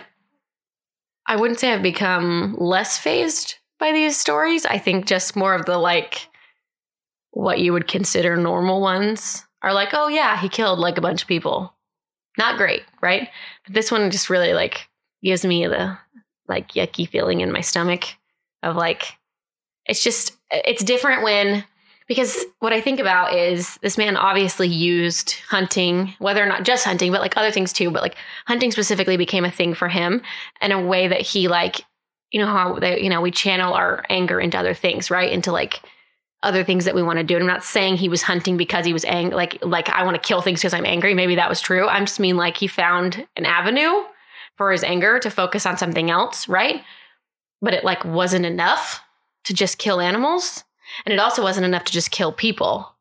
[1.27, 4.67] I wouldn't say I've become less fazed by these stories.
[4.67, 6.29] I think just more of the like
[7.31, 11.23] what you would consider normal ones are like, oh yeah, he killed like a bunch
[11.23, 11.73] of people.
[12.37, 13.29] Not great, right?
[13.65, 14.89] But this one just really like
[15.23, 15.97] gives me the
[16.49, 18.05] like yucky feeling in my stomach
[18.63, 19.15] of like
[19.87, 21.65] it's just it's different when
[22.07, 26.85] because what I think about is this man obviously used hunting, whether or not just
[26.85, 28.17] hunting, but like other things too, but like
[28.47, 30.21] hunting specifically became a thing for him
[30.61, 31.81] in a way that he like,
[32.31, 35.33] you know how they, you know, we channel our anger into other things, right?
[35.33, 35.81] Into like
[36.43, 37.37] other things that we want to do.
[37.37, 40.15] And I'm not saying he was hunting because he was angry, like like I want
[40.21, 41.15] to kill things because I'm angry.
[41.15, 41.89] Maybe that was true.
[41.89, 44.03] I'm just mean like he found an avenue
[44.57, 46.83] for his anger to focus on something else, right?
[47.63, 49.01] But it like wasn't enough
[49.45, 50.65] to just kill animals
[51.05, 52.95] and it also wasn't enough to just kill people.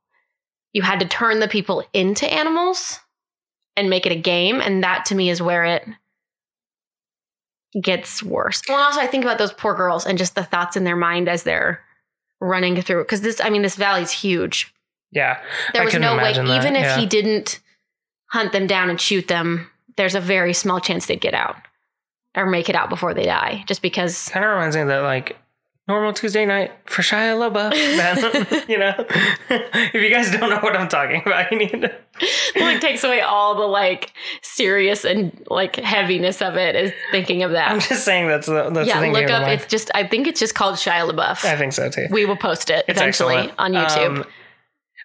[0.71, 2.99] You had to turn the people into animals
[3.75, 4.61] and make it a game.
[4.61, 5.87] And that to me is where it
[7.81, 8.61] gets worse.
[8.67, 11.29] Well, also, I think about those poor girls and just the thoughts in their mind
[11.29, 11.81] as they're
[12.39, 13.03] running through.
[13.03, 14.73] Because this, I mean, this valley's huge.
[15.11, 15.39] Yeah.
[15.73, 16.97] There was no way, that, even if yeah.
[16.97, 17.59] he didn't
[18.31, 21.55] hunt them down and shoot them, there's a very small chance they'd get out
[22.35, 23.63] or make it out before they die.
[23.67, 25.37] Just because Kind of reminds me of that like
[25.87, 28.67] normal Tuesday night for Shia LaBeouf.
[28.69, 28.93] You know,
[29.49, 31.93] if you guys don't know what I'm talking about, you need to.
[32.55, 37.51] like takes away all the like serious and like heaviness of it is thinking of
[37.51, 37.71] that.
[37.71, 39.13] I'm just saying that's the that's yeah, the thing.
[39.13, 39.47] look up.
[39.47, 41.43] It's just I think it's just called Shia LaBeouf.
[41.45, 42.07] I think so too.
[42.09, 43.59] we will post it It's eventually excellent.
[43.59, 44.17] on YouTube.
[44.19, 44.25] Um,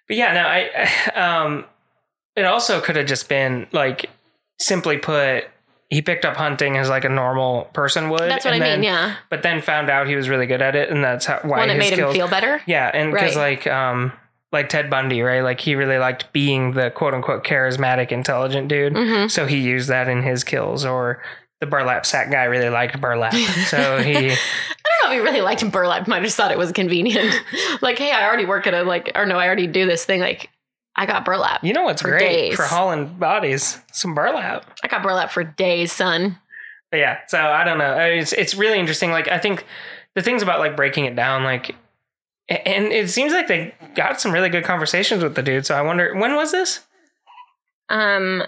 [0.07, 1.65] but yeah, no, I um,
[2.35, 4.09] it also could have just been like
[4.59, 5.45] simply put,
[5.89, 8.19] he picked up hunting as like a normal person would.
[8.21, 8.83] That's what I then- mean.
[8.85, 11.59] Yeah, But then found out he was really good at it, and that's how why
[11.59, 12.13] when it made skills.
[12.13, 12.61] him feel better.
[12.65, 13.63] Yeah, and because Right.
[13.63, 14.13] like um
[14.51, 15.41] like Ted Bundy, right?
[15.41, 18.93] Like he really liked being the quote unquote charismatic, intelligent dude.
[18.95, 20.85] hmm So he used that in his kills.
[20.85, 21.21] Or
[21.59, 25.41] the burlap sack guy really liked burlap, so he I don't know if he really
[25.41, 26.07] liked burlap.
[26.07, 27.33] Might have just thought it was convenient.
[27.81, 30.19] like, hey, I already work at a like, or no, I already do this thing.
[30.21, 30.49] Like,
[30.99, 31.63] I got burlap.
[31.63, 32.55] you know what's For great days.
[32.57, 34.65] for hauling bodies, some burlap.
[34.83, 36.37] I got burlap for days, son.
[36.91, 37.97] But yeah, so I don't know.
[37.99, 39.09] It's it's really interesting.
[39.11, 39.65] Like I think
[40.15, 41.73] the things about like breaking it down, like,
[42.49, 45.65] and it seems like they got some really good conversations with the dude.
[45.65, 46.81] So I wonder when was this?
[47.87, 48.43] Um,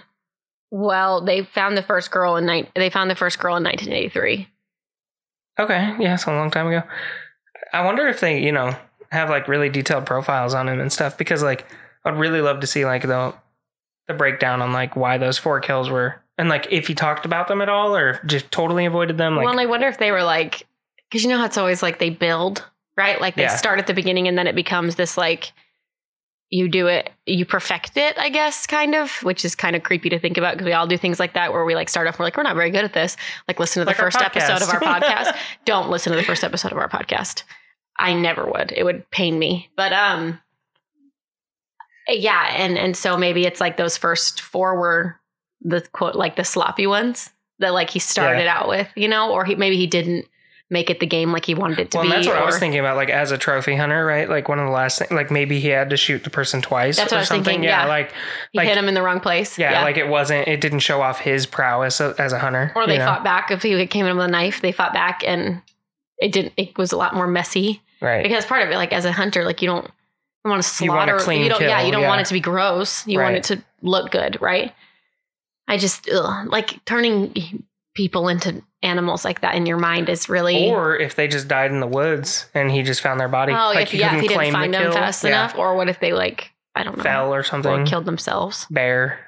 [0.70, 2.70] well, they found the first girl in night.
[2.76, 4.48] They found the first girl in 1983.
[5.58, 6.82] Okay, yeah, so a long time ago.
[7.72, 8.76] I wonder if they, you know,
[9.10, 11.66] have like really detailed profiles on him and stuff because like
[12.04, 13.34] I'd really love to see like the
[14.08, 17.46] the breakdown on like why those four kills were and like if he talked about
[17.48, 19.36] them at all or just totally avoided them.
[19.36, 20.66] Like well, and I wonder if they were like,
[21.08, 22.64] because you know how it's always like they build,
[22.96, 23.20] right?
[23.20, 23.56] Like they Yeah.
[23.56, 25.52] start at the beginning and then it becomes this like
[26.50, 30.10] you do it, you perfect it, I guess, kind of, which is kind of creepy
[30.10, 32.18] to think about because we all do things like that where we like start off,
[32.18, 33.16] we're like, we're not very good at this.
[33.48, 35.34] Like listen to the Like first episode of our podcast.
[35.64, 37.44] Don't listen to the first episode of our podcast.
[37.98, 38.70] I never would.
[38.76, 39.70] It would pain me.
[39.78, 40.40] But um
[42.08, 45.20] yeah, and and so maybe it's like those first four were
[45.60, 49.44] the quote like the sloppy ones that like he started out with, you know, or
[49.44, 50.26] he maybe he didn't
[50.70, 52.10] make it the game like he wanted it to well, be.
[52.10, 54.28] that's what I was thinking about, like as a trophy hunter, right?
[54.28, 56.96] Like one of the last things, like maybe he had to shoot the person twice
[56.96, 57.44] That's or what I was something.
[57.44, 57.88] thinking, yeah, yeah.
[57.88, 58.12] like
[58.52, 59.58] He like hit him in the wrong place.
[59.58, 62.72] yeah, like it wasn't, it didn't show off his prowess as a hunter.
[62.74, 63.04] or they you know?
[63.04, 64.62] fought back if he came in with a knife.
[64.62, 65.60] They fought back, and
[66.18, 66.54] it didn't.
[66.56, 68.22] It was a lot more messy right?
[68.22, 69.90] because part of it, like as a hunter, like you don't
[70.44, 71.24] want to You want slaughter.
[71.24, 71.60] clean don't.
[71.60, 72.08] yeah, you don't yeah.
[72.08, 73.06] want it to be gross.
[73.06, 74.72] You want it to look good, right?
[75.68, 80.68] I just ugh, like turning people into animals like that in your mind is really.
[80.70, 83.72] Or if they just died in the woods and he just found their body, oh,
[83.74, 85.76] like if he yeah, if he didn't find the them kill, fast yeah, enough, or
[85.76, 88.66] what if they like I don't know, fell or or something, killed themselves?
[88.70, 89.20] bear.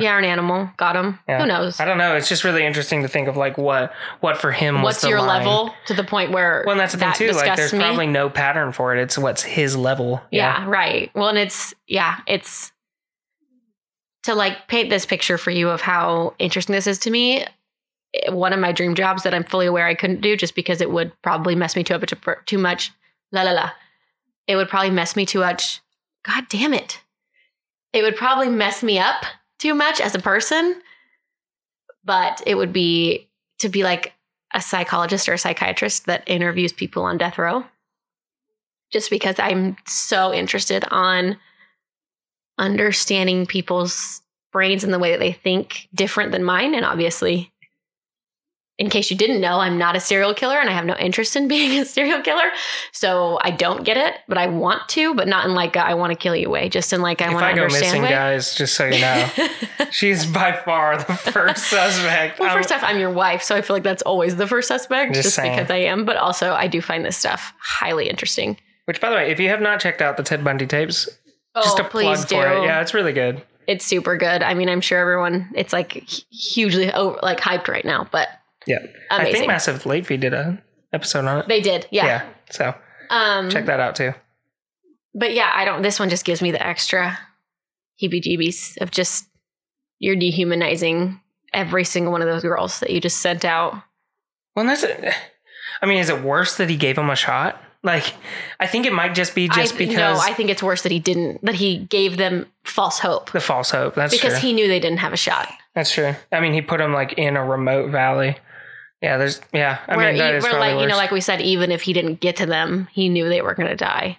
[0.00, 1.18] Yeah, an animal got him.
[1.28, 1.40] Yeah.
[1.40, 1.80] Who knows?
[1.80, 2.14] I don't know.
[2.16, 5.20] It's just really interesting to think of like what what for him was What's your
[5.20, 5.38] line.
[5.44, 7.34] level to the point where Well, and that's the that thing too.
[7.36, 7.78] Like, there's me?
[7.80, 9.00] probably no pattern for it.
[9.02, 10.20] It's what's his level.
[10.30, 11.10] Yeah, right.
[11.14, 12.72] Well, and it's yeah, it's
[14.24, 17.44] to like paint this picture for you of how interesting this is to me.
[18.14, 20.80] eh, One of my dream jobs that I'm fully aware I couldn't do just because
[20.80, 22.04] it would probably mess me too up
[22.46, 22.92] too much.
[23.32, 23.70] La la la.
[24.46, 25.80] It would probably mess me too much.
[26.24, 27.00] God damn it.
[27.92, 29.24] It would probably mess me up
[29.62, 30.82] too much as a person.
[32.04, 33.28] But it would be
[33.60, 34.12] to be like
[34.52, 37.64] a psychologist or a psychiatrist that interviews people on death row
[38.92, 41.38] just because I'm so interested on
[42.58, 44.20] understanding people's
[44.52, 46.74] brains and the way that they think different than mine.
[46.74, 47.51] And obviously,
[48.82, 51.36] in case you didn't know, I'm not a serial killer and I have no interest
[51.36, 52.50] in being a serial killer.
[52.90, 55.94] So I don't get it, but I want to, but not in like a, I
[55.94, 57.84] want to kill you way, just in like I if want to I go understand
[57.84, 58.08] missing, way.
[58.08, 59.30] guys, just so you know,
[59.92, 62.40] she's by far the first suspect.
[62.40, 64.66] well, first um, off, I'm your wife, so I feel like that's always the first
[64.66, 66.04] suspect, Just just, because I am.
[66.04, 68.58] But also, I do find this stuff highly interesting.
[68.86, 71.08] which, by the way, if you have not checked out the Ted Bundy tapes,
[71.54, 72.34] oh, just oh, a please plug do.
[72.34, 72.64] for it.
[72.64, 73.42] Yeah, it's really good.
[73.68, 74.42] It's super good.
[74.42, 75.92] I mean, I'm sure everyone, it's like
[76.32, 78.28] hugely over, like hyped right now, but
[78.66, 78.78] Yeah,
[79.10, 81.48] I think Massive Late Fee did an episode on it.
[81.48, 82.06] they did, yeah.
[82.06, 82.74] yeah, so
[83.10, 84.12] Um, check that out too.
[85.14, 85.82] But yeah, I don't.
[85.82, 87.18] This one just gives me the extra
[88.02, 89.26] heebie-jeebies of just
[89.98, 91.20] you're dehumanizing
[91.52, 93.74] every single one of those girls that you just sent out.
[94.56, 95.14] Well, that's it.
[95.80, 97.60] I mean, is it worse that he gave him a shot?
[97.84, 98.14] Like,
[98.60, 100.92] I think it might just be just I, because no, I think it's worse that
[100.92, 101.44] he didn't.
[101.44, 103.96] That he gave them false hope the false hope.
[103.96, 104.48] That's because true.
[104.48, 105.48] he knew they didn't have a shot.
[105.74, 106.14] That's true.
[106.30, 108.36] I mean, he put him like in a remote valley.
[109.02, 109.80] Yeah, there's yeah.
[109.88, 111.82] I where mean, that e- is where like you know, like we said, even if
[111.82, 114.18] he didn't get to them, he knew they were going to die.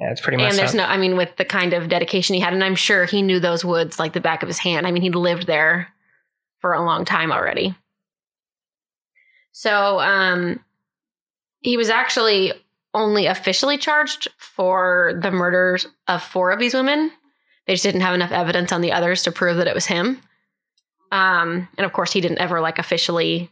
[0.00, 0.50] yeah, it's pretty much.
[0.50, 0.76] And there's up.
[0.76, 3.38] no, I mean, with the kind of dedication he had, and I'm sure he knew
[3.38, 4.84] those woods like the back of his hand.
[4.86, 5.88] I mean, he'd lived there
[6.58, 7.74] for a long time already.
[9.52, 10.60] So, um,
[11.60, 12.52] he was actually
[12.94, 17.12] only officially charged for the murders of four of these women.
[17.66, 20.20] They just didn't have enough evidence on the others to prove that it was him.
[21.12, 23.50] Um, and of course, he didn't ever like officially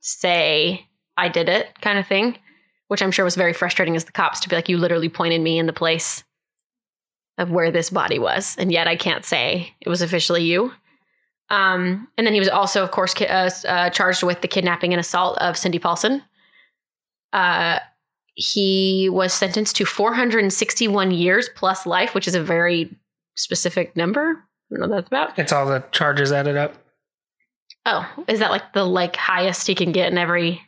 [0.00, 2.38] say, I did it kind of thing
[2.88, 5.40] which I'm sure was very frustrating as the cops to be like, you literally pointed
[5.40, 6.24] me in the place
[7.38, 10.72] of where this body was, and yet I can't say it was officially you.
[11.50, 14.92] Um, and then he was also, of course, ki- uh, uh, charged with the kidnapping
[14.92, 16.22] and assault of Cindy Paulson.
[17.32, 17.78] Uh,
[18.34, 22.96] he was sentenced to 461 years plus life, which is a very
[23.36, 24.20] specific number.
[24.20, 25.38] I don't know what that's about.
[25.38, 26.74] It's all the charges added up.
[27.86, 30.60] Oh, is that like the like highest he can get in every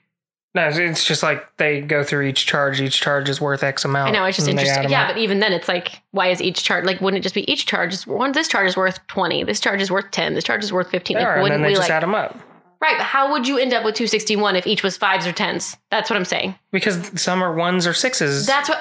[0.54, 2.80] No, it's- just like they go through each charge.
[2.80, 4.08] Each charge is worth X amount.
[4.08, 4.90] I know it's just and they add interesting.
[4.92, 5.08] Yeah, up.
[5.14, 7.00] but even then, it's like, why is each charge like?
[7.00, 8.32] Wouldn't it just be each charge is one?
[8.32, 9.42] This charge is worth twenty.
[9.44, 10.34] This charge is worth ten.
[10.34, 11.16] This charge is worth fifteen.
[11.16, 12.38] They Like, are, and wouldn't then they we just like add them up
[12.80, 12.96] right?
[12.96, 15.32] But how would you end up with two sixty one if each was fives or
[15.32, 15.76] tens?
[15.90, 16.54] That's what I'm saying.
[16.70, 18.46] because some are ones or sixes.
[18.46, 18.80] That's what.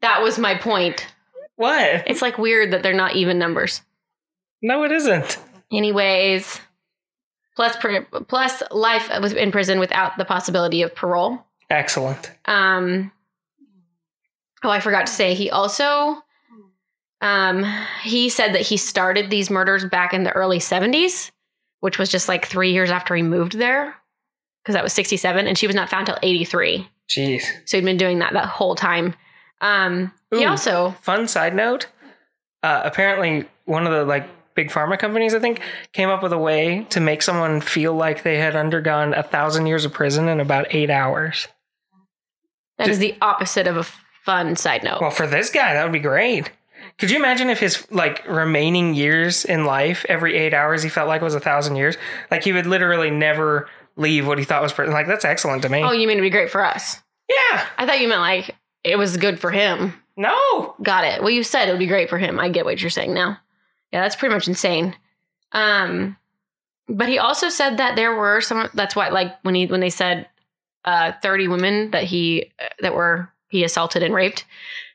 [0.00, 1.06] That was my point.
[1.56, 2.02] what?
[2.08, 3.80] It's like weird that they're not even numbers.
[4.60, 5.38] No, it isn't.
[5.72, 6.60] Anyways,
[7.56, 11.44] plus pr- plus life in prison without the possibility of parole.
[11.70, 12.30] Excellent.
[12.46, 13.12] Um,
[14.62, 16.22] oh, I forgot to say he also
[17.20, 17.64] um
[18.02, 21.30] he said that he started these murders back in the early 70s,
[21.80, 23.94] which was just like 3 years after he moved there
[24.62, 26.88] because that was 67 and she was not found till 83.
[27.08, 27.42] Jeez.
[27.66, 29.14] So he'd been doing that that whole time.
[29.60, 31.86] Um he also Fun side note.
[32.62, 35.60] Uh, apparently, one of the like big pharma companies, I think,
[35.92, 39.66] came up with a way to make someone feel like they had undergone a thousand
[39.66, 41.48] years of prison in about eight hours.
[42.78, 43.84] that is the opposite of a
[44.24, 45.00] fun side note.
[45.00, 46.50] Well, for this guy, that would be great.
[46.98, 51.08] Could you imagine if his like remaining years in life, every eight hours, he felt
[51.08, 51.96] like was a thousand years?
[52.30, 54.92] Like he would literally never leave what he thought was prison.
[54.94, 55.82] Like that's excellent to me.
[55.82, 57.02] oh, you mean it'd be great for us?
[57.28, 57.66] yeah.
[57.78, 59.94] I thought you meant like it was good for him.
[60.16, 60.74] No.
[60.82, 61.20] Got it.
[61.20, 62.38] Well, you said it would be great for him.
[62.38, 63.38] I get what you're saying now.
[63.94, 64.96] Yeah, that's pretty much insane.
[65.52, 66.16] Um,
[66.88, 68.68] but he also said that there were some.
[68.74, 70.26] That's why, like when he when they said
[70.84, 74.46] uh, 30 women that he that were he assaulted and raped.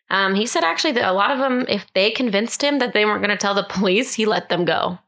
[0.10, 3.06] Um, he said actually that a lot of them, if they convinced him that they
[3.06, 5.00] weren't going to tell the police, he let them go.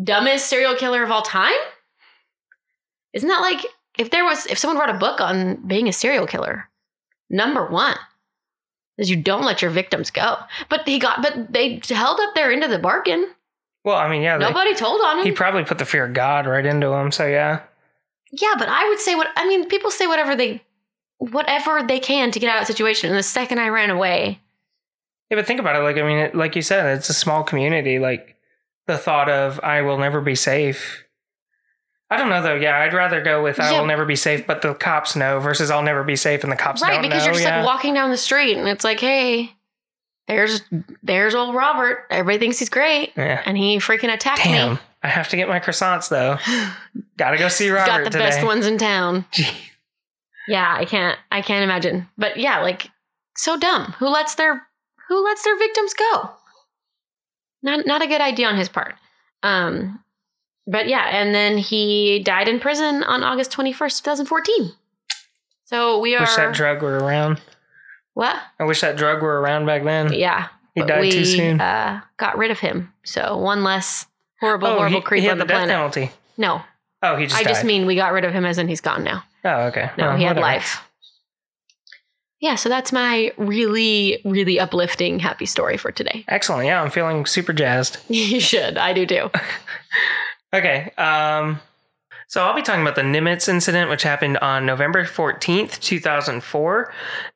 [0.00, 1.58] Dumbest serial killer of all time.
[3.12, 3.66] Isn't that like
[3.98, 6.70] if there was if someone wrote a book on being a serial killer?
[7.28, 7.96] Number one
[8.98, 10.36] is you don't let your victims go.
[10.68, 13.28] But he got, but they held up their end of the bargain.
[13.84, 14.36] Well, I mean, yeah.
[14.38, 15.24] they- Nobody told on him.
[15.24, 17.10] he probably put the fear of God right into him.
[17.12, 17.60] So yeah.
[18.32, 19.68] yeah, but I would say what I mean.
[19.68, 20.62] People say whatever they,
[21.18, 23.08] whatever they can to get out of the situation.
[23.08, 24.40] And the second I ran away,
[25.30, 25.80] Yeah, but think about it.
[25.80, 27.98] Like, I mean, it, like you said, it's a small community.
[27.98, 28.36] Like,
[28.86, 31.04] the thought of I will never be safe.
[32.10, 32.54] I don't know though.
[32.54, 33.80] Yeah, I'd rather go with I Yeah.
[33.80, 36.56] will never be safe, but the cops know versus I'll never be safe and the
[36.56, 36.92] cops right?
[36.92, 37.24] don't Because know.
[37.26, 37.58] you're just yeah.
[37.58, 39.52] like walking down the street and it's like, hey,
[40.26, 40.62] there's
[41.02, 42.04] there's old Robert.
[42.10, 43.42] Everybody thinks he's great, yeah.
[43.44, 44.74] and he freaking attacked Damn.
[44.74, 44.80] me.
[45.02, 46.38] I have to get my croissants though.
[47.16, 48.24] Gotta go see Robert Got the today.
[48.30, 49.24] best ones in town.
[49.32, 49.46] Gee.
[50.48, 52.08] Yeah, I can't I can't imagine.
[52.16, 52.88] But yeah, like
[53.36, 53.92] so dumb.
[53.98, 54.66] Who lets their
[55.08, 56.30] who lets their victims go?
[57.62, 58.94] Not not a good idea on his part.
[59.42, 60.02] Um
[60.70, 64.72] but yeah, and then he died in prison on August 21st, 2014.
[65.64, 67.40] So we are Wish that drug were around.
[68.14, 68.36] what?
[68.60, 70.12] I wish that drug were around back then.
[70.12, 70.48] Yeah.
[70.74, 71.60] He died we, too soon.
[71.60, 72.92] Uh, got rid of him.
[73.04, 74.06] So one less
[74.40, 75.74] horrible, oh, horrible he, creep he on the the death planet.
[75.74, 76.10] penalty.
[76.36, 76.62] No,
[77.02, 79.04] Oh, he just I just mean we got rid of him as in he's gone
[79.04, 79.24] now.
[79.44, 79.90] Oh, okay.
[79.96, 80.54] No, Well, he had whatever.
[80.58, 80.82] life.
[82.40, 86.24] Yeah, so that's my really, really uplifting, happy story for today.
[86.28, 86.66] Excellent.
[86.66, 87.98] Yeah, I'm feeling super jazzed.
[88.08, 88.78] you should.
[88.78, 89.30] I do too.
[90.52, 90.90] Okay.
[90.96, 91.60] Um,
[92.26, 96.92] so I'll be talking about the Nimitz incident, which happened on November 14th, 2004.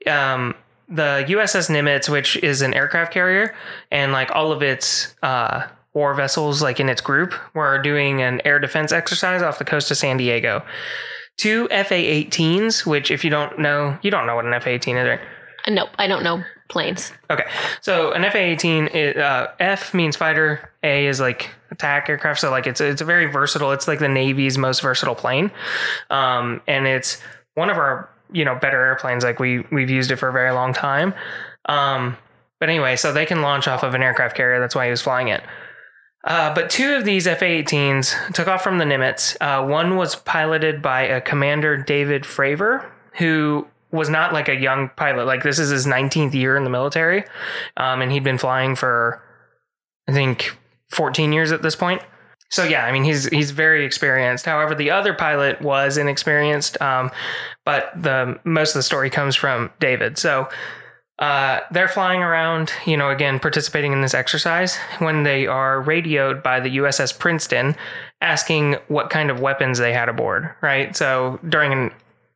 [0.07, 0.55] Um,
[0.89, 3.55] the USS Nimitz, which is an aircraft carrier,
[3.91, 8.43] and like all of its uh, war vessels, like in its group, were doing an
[8.45, 10.63] air defense exercise off the coast of San Diego.
[11.39, 14.97] Two FA 18s, which, if you don't know, you don't know what an FA 18
[14.99, 15.21] is, right?
[15.69, 16.43] Nope, I don't know
[16.73, 17.13] planes.
[17.31, 17.45] Okay,
[17.81, 22.41] so an F eighteen, uh, F means fighter, A is like attack aircraft.
[22.41, 23.71] So like it's it's a very versatile.
[23.73, 25.53] It's like the Navy's most versatile plane,
[26.11, 27.23] um, and it's
[27.55, 29.23] one of our you know better airplanes.
[29.23, 31.15] Like we we've used it for a very long time.
[31.67, 32.17] Um,
[32.59, 34.59] but anyway, so they can launch off of an aircraft carrier.
[34.59, 35.43] That's why he was flying it.
[36.25, 39.37] Uh, but two of these F-18s took off from the Nimitz.
[39.41, 44.91] Uh, one was piloted by a commander, David Fravor, who was not like a young
[44.97, 45.27] pilot.
[45.27, 47.25] Like this is his 19th year in the military,
[47.77, 49.23] um, and he'd been flying for,
[50.09, 50.57] I think,
[50.91, 52.03] 14 years at this point.
[52.51, 54.45] So yeah, I mean he's he's very experienced.
[54.45, 57.11] However, the other pilot was inexperienced, um,
[57.65, 60.19] but the most of the story comes from David.
[60.19, 60.49] So
[61.19, 66.43] uh, they're flying around, you know, again participating in this exercise when they are radioed
[66.43, 67.75] by the USS Princeton,
[68.21, 70.51] asking what kind of weapons they had aboard.
[70.61, 70.95] Right.
[70.95, 71.91] So during a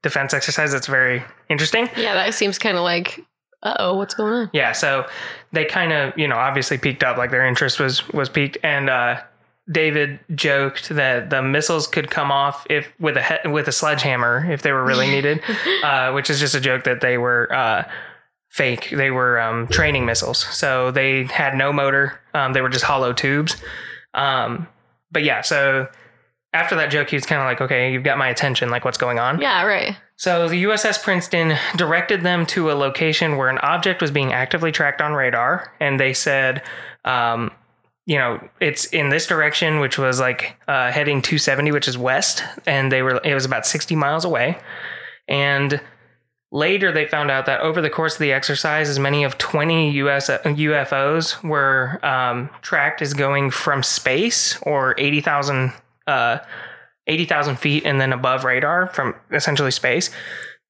[0.06, 1.88] defense exercise, that's very interesting.
[1.96, 3.24] Yeah, that seems kind of like,
[3.64, 4.50] uh oh, what's going on?
[4.52, 5.04] Yeah, so
[5.50, 8.88] they kind of, you know, obviously peaked up, like their interest was was peaked, and
[8.88, 9.20] uh,
[9.70, 14.46] David joked that the missiles could come off if with a he- with a sledgehammer
[14.48, 15.42] if they were really needed,
[15.82, 17.82] uh, which is just a joke that they were uh,
[18.50, 18.90] fake.
[18.92, 22.20] They were um, training missiles, so they had no motor.
[22.32, 23.56] Um, they were just hollow tubes.
[24.14, 24.68] Um,
[25.10, 25.88] but yeah, so
[26.56, 28.70] after that joke, he was kind of like, "Okay, you've got my attention.
[28.70, 29.96] Like, what's going on?" Yeah, right.
[30.16, 34.72] So the USS Princeton directed them to a location where an object was being actively
[34.72, 36.62] tracked on radar, and they said,
[37.04, 37.50] um,
[38.06, 42.42] you know, it's in this direction, which was like uh, heading 270, which is west,
[42.64, 44.58] and they were it was about 60 miles away.
[45.28, 45.80] And
[46.52, 49.90] later, they found out that over the course of the exercise, as many of 20
[49.90, 55.72] US UFOs were um, tracked as going from space or 80,000.
[56.06, 56.38] Uh,
[57.06, 60.10] 80,000 feet and then above radar from essentially space,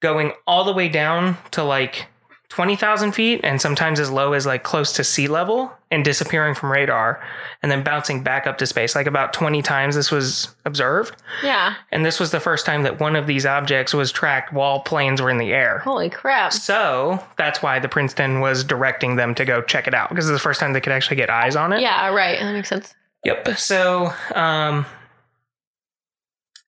[0.01, 2.09] going all the way down to like
[2.49, 6.70] 20,000 feet and sometimes as low as like close to sea level and disappearing from
[6.70, 7.22] radar
[7.62, 8.95] and then bouncing back up to space.
[8.95, 11.16] Like about 20 times this was observed.
[11.43, 11.74] Yeah.
[11.91, 15.20] And this was the first time that one of these objects was tracked while planes
[15.20, 15.80] were in the air.
[15.80, 16.53] Holy crap.
[16.53, 20.37] So that's why the Princeton was directing them to go check it out because it's
[20.37, 21.80] the first time they could actually get eyes on it.
[21.80, 22.39] Yeah, right.
[22.39, 22.95] That makes sense.
[23.24, 23.59] Yep.
[23.59, 24.87] So, um,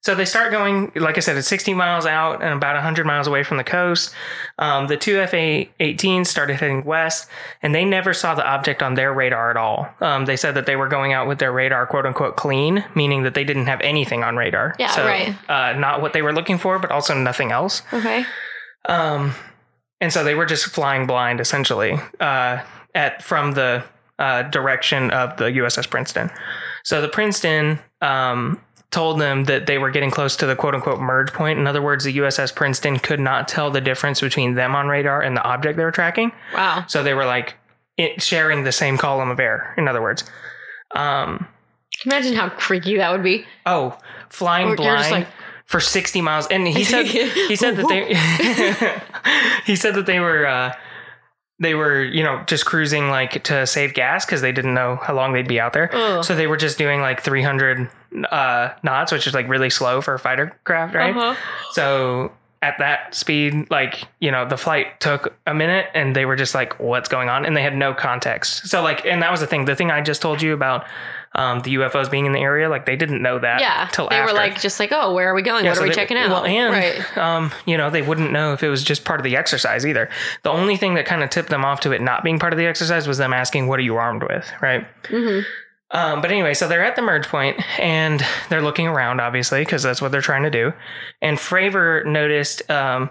[0.01, 3.27] so they start going, like I said, it's 60 miles out and about 100 miles
[3.27, 4.15] away from the coast.
[4.59, 7.29] Um, the two FA-18s started heading west,
[7.63, 9.89] and they never saw the object on their radar at all.
[10.01, 13.25] Um, they said that they were going out with their radar "quote unquote" clean, meaning
[13.25, 14.77] that they didn't have anything on radar.
[14.79, 15.35] Yeah, so, right.
[15.49, 17.83] Uh, not what they were looking for, but also nothing else.
[17.93, 18.25] Okay.
[18.89, 19.35] Um,
[20.01, 22.63] and so they were just flying blind essentially uh,
[22.95, 23.83] at from the
[24.19, 26.31] uh, direction of the USS Princeton.
[26.85, 28.61] So the Princeton um,
[28.91, 31.59] told them that they were getting close to the quote unquote merge point.
[31.59, 35.21] In other words, the USS Princeton could not tell the difference between them on radar
[35.23, 36.33] and the object they were tracking.
[36.55, 36.85] Wow.
[36.89, 37.55] So they were like
[37.97, 39.75] it, sharing the same column of air.
[39.77, 40.25] In other words,
[40.95, 41.47] um,
[42.07, 43.45] Imagine how freaky that would be.
[43.67, 43.99] oh,
[44.31, 45.29] flying Or blind like-
[45.67, 48.15] for 60 miles and he said he said that they
[49.67, 50.73] he said that they were uh
[51.61, 55.13] they were you know just cruising like to save gas because they didn't know how
[55.15, 56.25] long they'd be out there Ugh.
[56.25, 57.91] so they were just doing like 300
[58.31, 61.35] uh knots which is like really slow for a fighter craft right Uh-huh.
[61.73, 62.33] so
[62.63, 66.55] at that speed like you know the flight took a minute and they were just
[66.55, 69.47] like what's going on and they had no context so like and that was the
[69.47, 70.85] thing the thing i just told you about
[71.35, 73.89] um, the ufos being in the area like they didn't know that Yeah.
[73.93, 75.63] till they after were like, just like, oh, where are we going?
[75.63, 76.31] yeah, what so are we they- checking out?
[76.31, 77.19] Well, and right.
[77.19, 80.09] um, you know, they wouldn't know if it was just part of the exercise either.
[80.43, 82.59] The only thing that kind of tipped them off to it not being part of
[82.59, 84.87] the exercise was them asking, "What are you armed with?" Right.
[85.09, 85.41] hmm
[85.91, 89.83] Um, but anyway, so they're at the merge point and they're looking around, obviously, because
[89.83, 90.73] that's what they're trying to do.
[91.23, 93.11] And Fravor noticed um,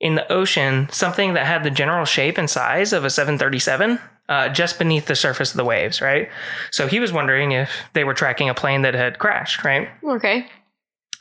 [0.00, 3.98] in the ocean something that had the general shape and size of a 737
[4.28, 6.28] uh, just beneath the surface of the waves, right?
[6.70, 9.88] So he was wondering if they were tracking a plane that had crashed, right?
[10.02, 10.46] Okay.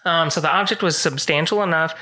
[0.06, 1.96] Um, so the object was substantial enough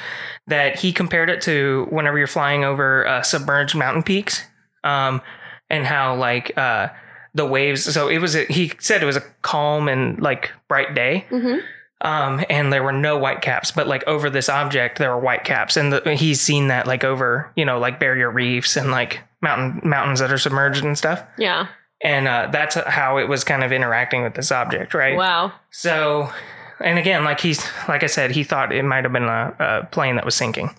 [0.47, 4.43] that he compared it to whenever you're flying over uh, submerged mountain peaks,
[4.83, 5.21] um,
[5.69, 6.89] and how like uh,
[7.33, 7.83] the waves.
[7.93, 8.35] So it was.
[8.35, 11.25] A, he said it was a calm and like bright day.
[11.29, 11.57] hmm
[12.03, 15.43] Um, and there were no white caps, but like over this object, there were white
[15.43, 19.19] caps, and the, he's seen that like over, you know, like barrier reefs and like
[19.41, 21.21] mountain mountains that are submerged and stuff.
[21.37, 21.67] Yeah.
[22.03, 25.15] And uh, that's how it was kind of interacting with this object, right?
[25.15, 25.51] Wow.
[25.69, 26.31] So,
[26.79, 29.85] and again, like he's, like I said, he thought it might have been a, a
[29.91, 30.75] plane that was sinking.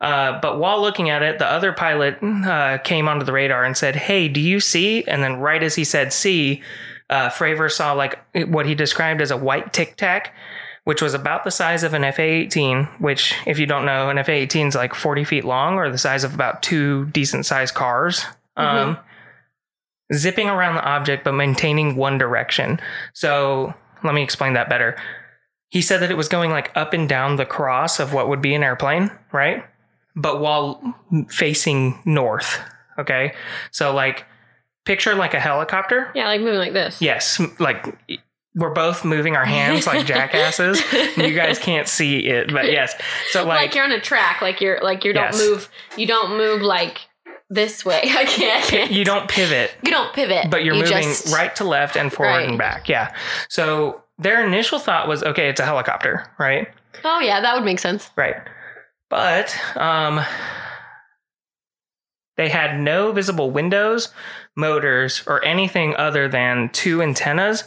[0.00, 3.76] Uh, but while looking at it, the other pilot uh, came onto the radar and
[3.76, 5.04] said, Hey, do you see?
[5.04, 6.62] And then, right as he said, see,
[7.10, 10.34] uh, Fravor saw like what he described as a white tic tac,
[10.84, 14.22] which was about the size of an FA 18, which, if you don't know, an
[14.24, 17.74] FA 18 is like 40 feet long or the size of about two decent sized
[17.74, 18.24] cars.
[18.56, 18.98] Um,
[20.12, 22.80] zipping around the object, but maintaining one direction.
[23.12, 24.96] So, let me explain that better.
[25.68, 28.42] He said that it was going like up and down the cross of what would
[28.42, 29.64] be an airplane, right?
[30.16, 30.82] But while
[31.28, 32.60] facing north.
[32.98, 33.34] Okay.
[33.70, 34.26] So, like,
[34.84, 36.10] picture like a helicopter.
[36.14, 37.00] Yeah, like moving like this.
[37.00, 37.40] Yes.
[37.58, 37.86] Like,
[38.56, 40.82] we're both moving our hands like jackasses.
[41.16, 42.94] you guys can't see it, but yes.
[43.30, 44.42] So, Like, like, you're on a track.
[44.42, 45.38] Like you're like you don't Yes.
[45.48, 45.70] move.
[45.96, 46.98] You don't move like
[47.48, 48.00] this way.
[48.04, 48.64] I can't.
[48.64, 48.90] I can't.
[48.90, 50.50] you don't pivot, You don't pivot.
[50.50, 52.48] but you're You moving just- right to left and forward Right.
[52.48, 52.88] and back.
[52.88, 53.14] Yeah.
[53.48, 56.68] So, their initial thought was okay, it's a helicopter, right?
[57.04, 58.10] Oh yeah, that would make sense.
[58.16, 58.36] Right.
[59.10, 60.24] But um
[62.36, 64.08] they had no visible windows,
[64.56, 67.64] motors, or anything other than two antennas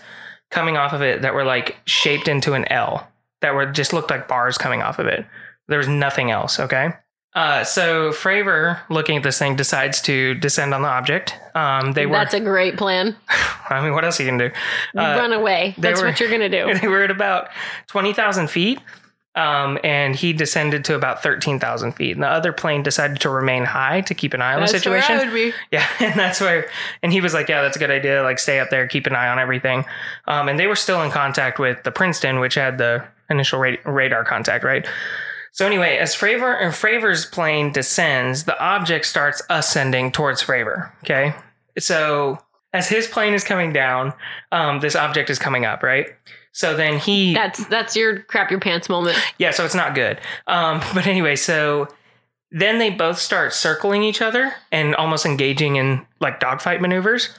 [0.49, 3.07] coming off of it that were like shaped into an L
[3.41, 5.27] that were just looked like bars coming off of it.
[5.67, 6.93] There was nothing else, okay?
[7.35, 11.35] Uh, so Fravor, looking at this thing, decides to descend on the object.
[11.55, 13.15] Um, they were, That's a great plan.
[13.69, 14.51] I mean, what else are you can do?
[14.95, 15.73] Uh, Run away.
[15.77, 16.73] That's were- what you're gonna do.
[16.81, 17.49] they were at about
[17.87, 18.79] 20,000 feet.
[19.35, 22.11] Um, and he descended to about 13,000 feet.
[22.11, 24.85] And the other plane decided to remain high to keep an eye on the That's
[24.85, 25.27] where situation.
[25.27, 25.53] I would be.
[25.71, 26.69] Yeah, and that's where,
[27.01, 28.21] and he was like, "Yeah, that's a good idea.
[28.21, 29.85] Like, stay up there, keep an eye on everything."
[30.27, 33.75] Um, and they were still in contact with the Princeton, which had the initial ra-
[33.85, 34.85] radar contact, right?
[35.51, 40.91] So anyway, as Fravor and Fravor's plane descends, the object starts ascending towards Fravor.
[41.03, 41.33] Okay,
[41.79, 42.37] so
[42.71, 44.13] as his plane is coming down,
[44.51, 46.07] um, this object is coming up, right?
[46.53, 49.17] So then he That's that's your crap your pants moment.
[49.37, 50.19] yeah, so it's not good.
[50.47, 51.89] Um, but anyway, so
[52.51, 57.29] then they both start circling each other and almost engaging in like dogfight maneuvers.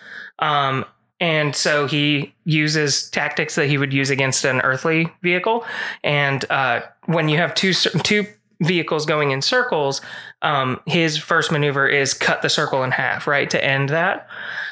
[0.41, 0.85] Um,
[1.21, 5.65] and so he uses tactics that he would use against an earthly vehicle.
[6.03, 8.27] And uh, when you have two two
[8.61, 10.01] vehicles going in circles,
[10.43, 14.27] um, his first maneuver is cut the circle in half, right, to end that.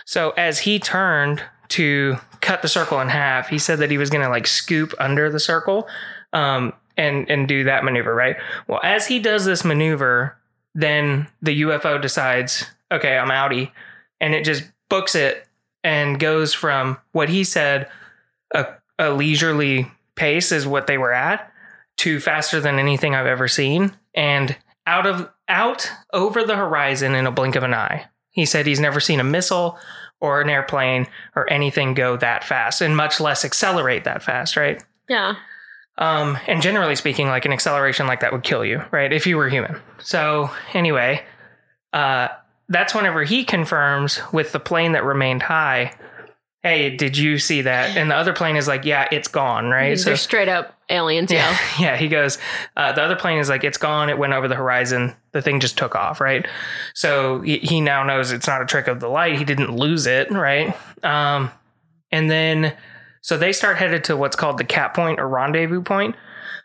[0.04, 4.10] So as he turned to cut the circle in half, he said that he was
[4.10, 5.88] going to like scoop under the circle
[6.34, 8.36] um, and and do that maneuver, right?
[8.68, 10.36] Well, as he does this maneuver,
[10.74, 13.70] then the UFO decides, okay, I'm outie,
[14.20, 15.46] and it just books it
[15.82, 17.88] and goes from what he said
[18.54, 18.66] a,
[18.98, 21.50] a leisurely pace is what they were at
[21.96, 24.54] to faster than anything I've ever seen, and
[24.86, 28.08] out of out over the horizon in a blink of an eye.
[28.28, 29.78] He said he's never seen a missile
[30.22, 34.82] or an airplane or anything go that fast, and much less accelerate that fast, right?
[35.08, 35.34] Yeah.
[35.98, 39.12] Um, and generally speaking, like an acceleration like that would kill you, right?
[39.12, 39.80] If you were human.
[39.98, 41.24] So anyway,
[41.92, 42.28] uh,
[42.68, 45.92] that's whenever he confirms with the plane that remained high,
[46.62, 47.96] hey, did you see that?
[47.96, 49.98] And the other plane is like, yeah, it's gone, right?
[49.98, 51.96] They're straight up aliens, yeah, yeah.
[51.96, 52.38] He goes,
[52.76, 54.10] uh, the other plane is like, it's gone.
[54.10, 55.14] It went over the horizon.
[55.32, 56.46] The thing just took off, right?
[56.94, 59.38] So he, he now knows it's not a trick of the light.
[59.38, 60.76] He didn't lose it, right?
[61.02, 61.50] Um,
[62.10, 62.76] and then,
[63.22, 66.14] so they start headed to what's called the CAP point or rendezvous point.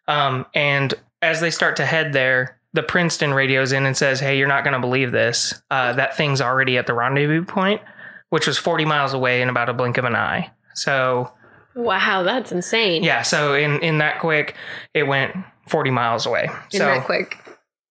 [0.07, 4.37] Um, and as they start to head there, the Princeton radios in and says, Hey,
[4.37, 5.53] you're not going to believe this.
[5.71, 7.81] Uh, that thing's already at the rendezvous point,
[8.29, 10.51] which was 40 miles away in about a blink of an eye.
[10.75, 11.31] So,
[11.77, 13.03] Wow, that's insane.
[13.03, 13.21] yeah.
[13.21, 14.55] So, in, in that quick,
[14.93, 15.35] it went
[15.67, 16.49] 40 miles away.
[16.73, 17.37] In so, that quick.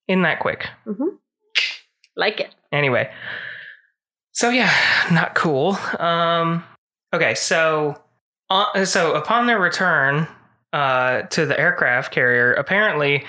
[0.08, 0.66] in that quick.
[2.16, 2.54] Like it.
[2.72, 3.10] Anyway.
[4.32, 4.70] So yeah,
[5.10, 5.78] not cool.
[5.98, 6.64] Um
[7.14, 8.00] okay, so
[8.50, 10.26] uh, so upon their return
[10.72, 13.24] uh to the aircraft carrier, apparently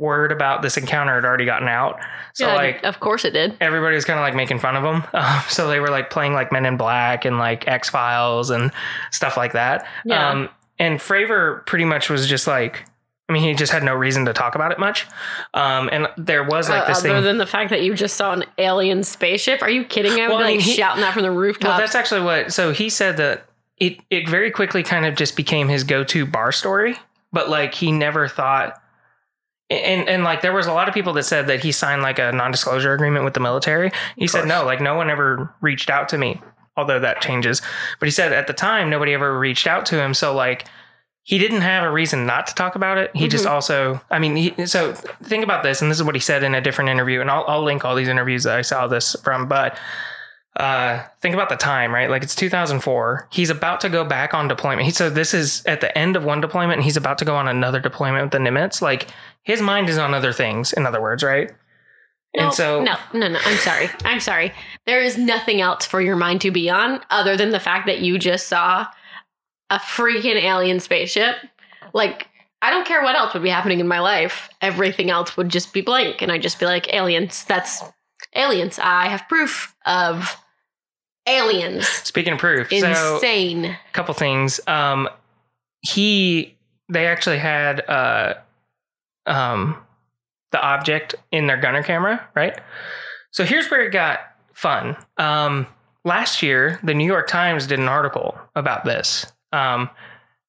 [0.00, 2.00] word about this encounter had already gotten out.
[2.34, 3.56] So yeah, like of course it did.
[3.60, 5.04] everybody was kind of like making fun of them.
[5.14, 8.72] Um, so they were like playing like Men in Black and like X Files and
[9.12, 9.86] stuff like that.
[10.04, 10.28] Yeah.
[10.30, 10.48] Um,
[10.78, 12.84] and Fravor pretty much was just like,
[13.28, 15.06] I mean, he just had no reason to talk about it much.
[15.54, 17.22] Um, and there was like Uh, this other thing.
[17.22, 20.12] than the fact that you just saw an alien spaceship, are you kidding?
[20.20, 21.68] I would Well, be like he- shouting that from the rooftop.
[21.72, 22.52] Well, that's actually what.
[22.52, 23.44] So he said that
[23.76, 26.96] it it very quickly kind of just became his go to bar story,
[27.32, 28.79] but like he never thought.
[29.70, 32.18] And and like there was a lot of people that said that he signed like
[32.18, 33.92] a non disclosure agreement with the military.
[34.16, 36.40] He said no, like no one ever reached out to me.
[36.76, 37.60] Although that changes,
[37.98, 40.14] but he said at the time nobody ever reached out to him.
[40.14, 40.66] So like
[41.22, 43.10] he didn't have a reason not to talk about it.
[43.14, 43.50] He just Mhm.
[43.50, 46.54] also, I mean, he, so think about this, and this is what he said in
[46.54, 49.46] a different interview, and I'll, I'll link all these interviews that I saw this from,
[49.46, 49.76] but
[50.56, 52.10] uh, think about the time, right?
[52.10, 53.28] Like it's 2004.
[53.30, 54.84] He's about to go back on deployment.
[54.86, 57.36] He said this is at the end of one deployment, and he's about to go
[57.36, 58.82] on another deployment with the Nimitz.
[58.82, 59.08] Like
[59.42, 61.50] his mind is on other things, in other words, right?
[62.36, 63.38] No, and so, no, no, no.
[63.44, 63.90] I'm sorry.
[64.04, 64.52] I'm sorry.
[64.86, 68.00] There is nothing else for your mind to be on other than the fact that
[68.00, 68.86] you just saw
[69.68, 71.36] a freaking alien spaceship.
[71.92, 72.28] Like,
[72.62, 74.48] I don't care what else would be happening in my life.
[74.60, 77.44] Everything else would just be blank, and I'd just be like, aliens.
[77.44, 77.82] That's
[78.36, 78.78] aliens.
[78.78, 80.36] I have proof of
[81.26, 81.88] aliens.
[81.88, 83.64] speaking of proof, Insane.
[83.64, 84.60] a couple things.
[84.66, 85.08] Um,
[85.80, 86.56] he,
[86.88, 88.34] they actually had uh,
[89.30, 89.76] um,
[90.50, 92.60] the object in their gunner camera, right?
[93.30, 94.20] So here's where it got
[94.52, 94.96] fun.
[95.16, 95.66] Um,
[96.04, 99.88] last year, the New York Times did an article about this, um,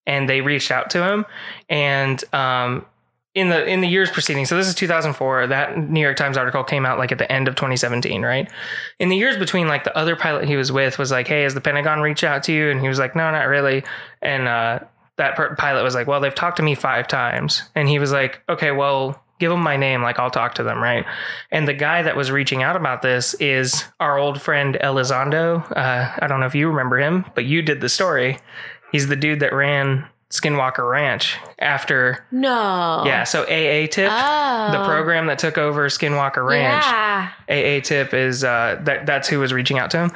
[0.07, 1.25] and they reached out to him.
[1.69, 2.85] And um,
[3.35, 5.47] in the in the years preceding, so this is 2004.
[5.47, 8.51] That New York Times article came out like at the end of 2017, right?
[8.99, 11.53] In the years between, like the other pilot he was with was like, "Hey, has
[11.53, 13.83] the Pentagon reached out to you?" And he was like, "No, not really."
[14.21, 14.79] And uh,
[15.21, 18.11] that per- pilot was like, "Well, they've talked to me five times," and he was
[18.11, 21.03] like, "Okay, well." Give them my name, like I'll talk to them, right?
[21.51, 25.65] And the guy that was reaching out about this is our old friend Elizondo.
[25.75, 28.37] Uh, I don't know if you remember him, but you did the story.
[28.91, 33.01] He's the dude that ran Skinwalker Ranch after, No.
[33.03, 33.23] yeah.
[33.23, 34.71] So AATIP, Oh.
[34.73, 36.85] the program that took over Skinwalker Ranch.
[36.85, 37.29] Yeah.
[37.49, 40.11] AATIP is uh, that that's who was reaching out to him.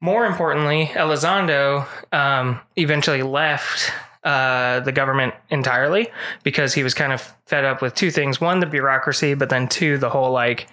[0.00, 3.92] More importantly, Elizondo um, eventually left
[4.24, 6.08] uh, the government entirely
[6.42, 9.68] because he was kind of fed up with two things: one, the bureaucracy, but then
[9.68, 10.68] two, the whole like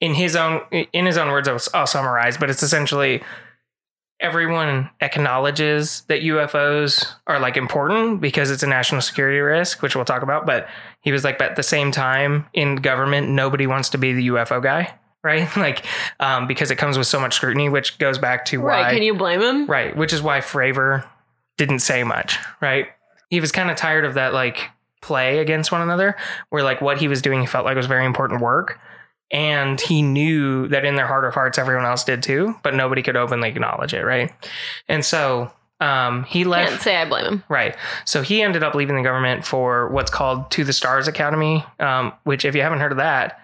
[0.00, 1.48] in his own in his own words.
[1.48, 3.22] I'll, I'll summarize, but it's essentially
[4.20, 10.04] everyone acknowledges that UFOs are like important because it's a national security risk, which we'll
[10.04, 10.46] talk about.
[10.46, 10.68] But
[11.00, 14.28] he was like, but at the same time, in government, nobody wants to be the
[14.28, 14.94] UFO guy,
[15.24, 15.48] right?
[15.56, 15.84] like,
[16.20, 18.94] um, because it comes with so much scrutiny, which goes back to why, Right.
[18.94, 19.66] Can you blame him?
[19.66, 19.96] right?
[19.96, 21.04] Which is why Fravor
[21.56, 22.88] didn't say much, right?
[23.30, 26.16] He was kind of tired of that like play against one another,
[26.50, 28.78] where like what he was doing, he felt like was very important work.
[29.30, 33.02] And he knew that in their heart of hearts, everyone else did too, but nobody
[33.02, 34.30] could openly acknowledge it, right?
[34.88, 35.50] And so
[35.80, 36.70] um, he left.
[36.70, 37.44] Can't say I blame him.
[37.48, 37.74] Right.
[38.04, 42.12] So he ended up leaving the government for what's called To the Stars Academy, um,
[42.24, 43.40] which, if you haven't heard of that,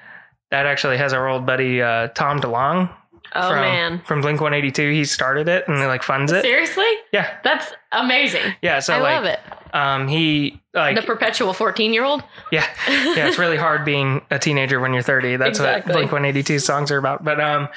[0.50, 2.90] that actually has our old buddy uh, Tom DeLonge
[3.34, 4.00] Oh from, man.
[4.06, 4.90] from Blink 182.
[4.92, 6.42] He started it and like funds it.
[6.42, 6.86] Seriously?
[7.12, 7.36] Yeah.
[7.44, 8.54] That's amazing.
[8.62, 8.80] Yeah.
[8.80, 9.40] So I like, love it.
[9.74, 12.22] um, he like, the perpetual 14 year old?
[12.52, 15.36] yeah, yeah, it's really hard being a teenager when you're 30.
[15.36, 15.90] That's Exactly.
[15.90, 17.24] what Blink 182 songs are about.
[17.24, 17.68] But um,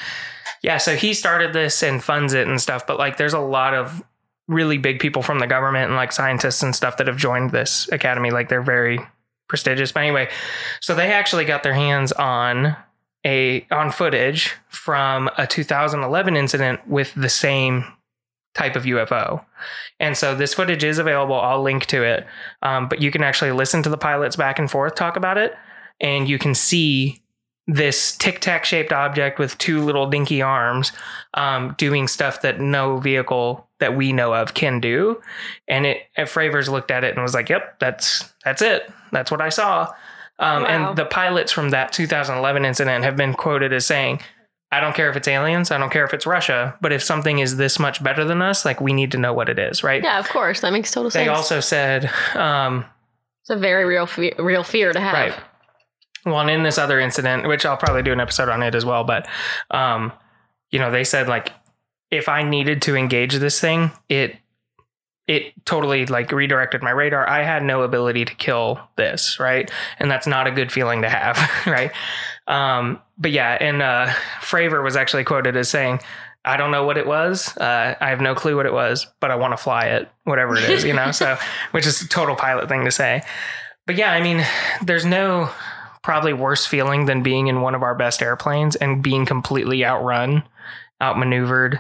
[0.61, 2.85] yeah, so he started this and funds it and stuff.
[2.87, 4.03] But like, there's a lot of
[4.47, 7.89] really big people from the government and like scientists and stuff that have joined this
[7.91, 8.31] academy.
[8.31, 8.99] Like, they're very
[9.47, 9.91] prestigious.
[9.91, 10.29] But anyway,
[10.81, 12.75] so they actually got their hands on
[13.25, 17.85] a on footage from a 2011 incident with the same
[18.53, 19.45] type of UFO.
[19.99, 21.35] And so this footage is available.
[21.35, 22.25] I'll link to it.
[22.61, 25.53] Um, but you can actually listen to the pilots back and forth talk about it.
[25.99, 27.21] And you can see
[27.67, 30.91] this tic tac shaped object with two little dinky arms
[31.35, 35.21] um, doing stuff that no vehicle that we know of can do.
[35.67, 38.91] And it, and Fravors looked at it and was like, yep, that's, that's it.
[39.11, 39.93] That's what I saw.
[40.41, 40.69] Um, Wow.
[40.89, 44.19] And the pilots from that 2011 incident have been quoted as saying,
[44.73, 47.39] I don't care if it's aliens, I don't care if it's Russia, but if something
[47.39, 50.01] is this much better than us, like we need to know what it is, right?
[50.03, 50.61] Yeah, of course.
[50.61, 51.25] That makes total They sense.
[51.25, 52.85] They also said, um,
[53.41, 55.13] it's a very real fear, real fear to have.
[55.13, 55.33] right.
[56.25, 58.85] Well, and in this other incident, which I'll probably do an episode on it as
[58.85, 59.27] well, but,
[59.71, 60.11] um,
[60.69, 61.51] you know, they said like,
[62.09, 64.37] if I needed to engage this thing, it,
[65.31, 67.27] it totally like redirected my radar.
[67.27, 69.71] I had no ability to kill this, right?
[69.97, 71.91] And that's not a good feeling to have, right?
[72.47, 74.07] Um, but yeah, and uh,
[74.41, 76.01] Fravor was actually quoted as saying,
[76.43, 77.55] "I don't know what it was.
[77.55, 80.57] Uh, I have no clue what it was, but I want to fly it, whatever
[80.57, 81.37] it is, you know." so,
[81.71, 83.21] which is a total pilot thing to say.
[83.87, 84.45] But yeah, I mean,
[84.83, 85.49] there's no
[86.01, 90.43] probably worse feeling than being in one of our best airplanes and being completely outrun,
[91.01, 91.79] outmaneuvered,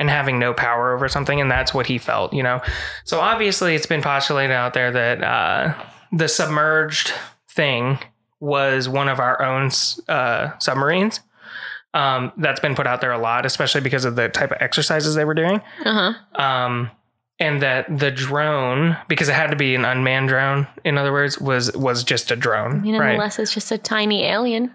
[0.00, 1.40] and having no power over something.
[1.40, 2.60] And that's what he felt, you know.
[3.04, 5.74] So obviously, it's been postulated out there that uh,
[6.12, 7.12] the submerged
[7.50, 7.98] thing
[8.40, 9.70] was one of our own
[10.08, 11.20] uh, submarines.
[11.94, 15.14] Um, that's been put out there a lot, especially because of the type of exercises
[15.14, 15.60] they were doing.
[15.84, 16.42] Uh huh.
[16.42, 16.90] Um,
[17.38, 21.40] and that the drone, because it had to be an unmanned drone, in other words,
[21.40, 23.12] was was just a drone, You know, right?
[23.12, 24.74] unless it's just a tiny alien,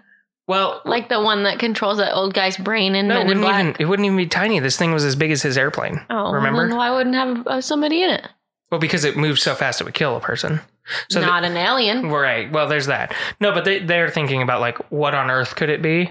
[0.50, 3.76] well, like the one that controls that old guy's brain in no, it wouldn't even
[3.78, 4.58] it wouldn't even be tiny.
[4.58, 6.04] This thing was as big as his airplane.
[6.10, 6.66] oh, remember?
[6.66, 8.26] Then why wouldn't have uh, somebody in it?
[8.68, 10.60] Well, because it moves so fast, it would kill a person.
[11.08, 12.08] So Not an alien.
[12.08, 12.50] right.
[12.50, 13.14] Well, there's that.
[13.38, 16.10] No, but they they're thinking about like what on earth could it be?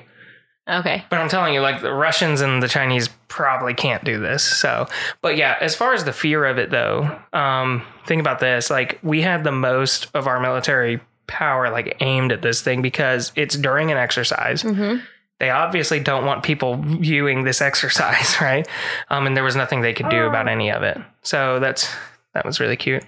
[0.69, 1.03] Okay.
[1.09, 4.41] But I'm telling you, like the Russians and the Chinese probably can't do this.
[4.41, 4.87] So,
[5.21, 8.69] but yeah, as far as the fear of it though, um, think about this.
[8.69, 13.31] Like we had the most of our military power like aimed at this thing because
[13.35, 14.63] it's during an exercise.
[14.63, 14.97] Mm-hmm.
[15.39, 18.67] They obviously don't want people viewing this exercise, right?
[19.09, 20.97] Um, and there was nothing they could do about any of it.
[21.21, 21.89] So that's
[22.33, 23.03] that was really cute.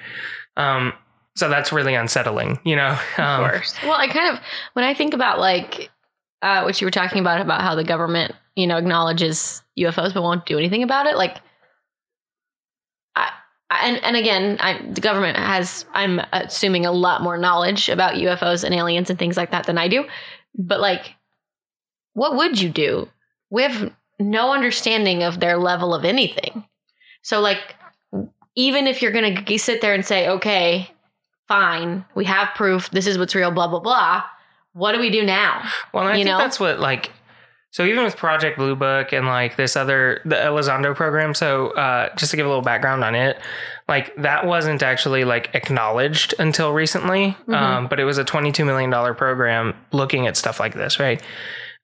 [0.55, 0.93] Um,
[1.35, 2.97] so that's really unsettling, you know.
[3.17, 3.75] Um, Of course.
[3.83, 4.43] Well, I kind of
[4.73, 5.89] when I think about like
[6.41, 10.23] uh, what you were talking about about how the government, you know, acknowledges UFOs but
[10.23, 11.15] won't do anything about it.
[11.15, 11.37] Like,
[13.83, 18.63] and and again, I, the government has, I'm assuming, a lot more knowledge about UFOs
[18.63, 20.05] and aliens and things like that than I do.
[20.57, 21.15] But like,
[22.13, 23.07] what would you do?
[23.49, 26.65] We have no understanding of their level of anything.
[27.21, 27.75] So like,
[28.55, 30.91] even if you're gonna g- sit there and say, okay,
[31.47, 34.23] fine, we have proof, this is what's real, blah blah blah.
[34.73, 35.63] What do we do now?
[35.93, 36.37] Well, I You think know?
[36.37, 37.11] that's what like.
[37.71, 42.13] So even with Project Blue Book and like this other the Elizondo program, so uh,
[42.17, 43.39] just to give a little background on it,
[43.87, 47.53] like that wasn't actually like acknowledged until recently, Mhm.
[47.55, 51.21] um, but it was a twenty-two million dollar program looking at stuff like this, right?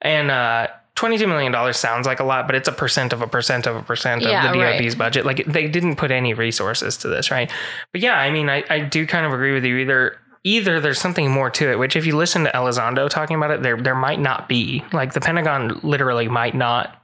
[0.02, 3.28] And uh, twenty-two million dollars sounds like a lot, but it's a percent of a
[3.28, 4.98] percent of a percent of Yeah, the right.
[4.98, 5.26] Budget.
[5.26, 7.50] Like they didn't put any resources to this, right?
[7.94, 9.78] But yeah, I mean, I, I do kind of agree with you.
[9.78, 10.18] Either
[10.48, 13.64] either there's something more to it, which if you listen to Elizondo talking about it,
[13.64, 14.84] there there might not be.
[14.94, 17.02] Like the Pentagon literally might not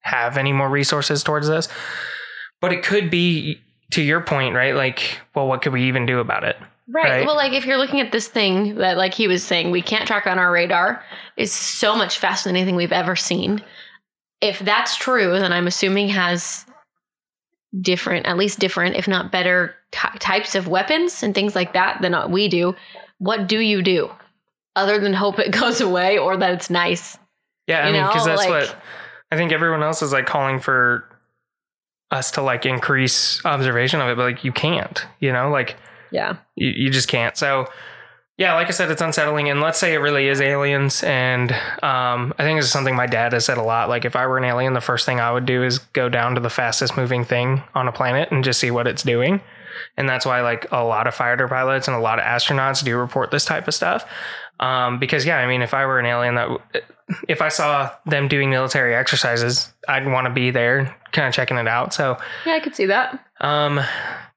[0.00, 1.68] have any more resources towards this.
[2.60, 4.74] But it could be to your point, right?
[4.74, 6.56] Like, well, what could we even do about it?
[6.88, 7.10] Right.
[7.10, 7.26] Right.
[7.26, 10.06] Well, like if you're looking at this thing that, like he was saying, we can't
[10.06, 11.02] track on our radar
[11.36, 13.62] is so much faster than anything we've ever seen.
[14.40, 16.66] If that's true, then I'm assuming has
[17.80, 22.02] different, at least different, if not better ty- types of weapons and things like that
[22.02, 22.74] than what we do.
[23.18, 24.10] What do you do
[24.76, 27.16] other than hope it goes away or that it's nice?
[27.66, 28.76] Yeah, I You mean, because that's like- what
[29.32, 31.08] I think everyone else is like calling for
[32.10, 35.76] us to like increase observation of it, but like you can't, you know, like
[36.12, 36.36] Yeah.
[36.54, 37.36] you, you just can't.
[37.36, 37.66] So
[38.36, 39.48] yeah, like I said, it's unsettling.
[39.48, 41.02] And let's say it really is aliens.
[41.04, 43.88] And um, I think this is something my dad has said a lot.
[43.88, 46.34] Like if I were an alien, the first thing I would do is go down
[46.34, 49.40] to the fastest moving thing on a planet and just see what it's doing.
[49.96, 52.96] And that's why like a lot of fighter pilots and a lot of astronauts do
[52.96, 54.04] report this type of stuff.
[54.60, 56.48] Um, because yeah, I mean, if I were an alien, that
[57.28, 61.56] if I saw them doing military exercises, I'd want to be there, kind of checking
[61.56, 61.92] it out.
[61.92, 62.16] So
[62.46, 63.18] Yeah, I could see that.
[63.40, 63.80] um,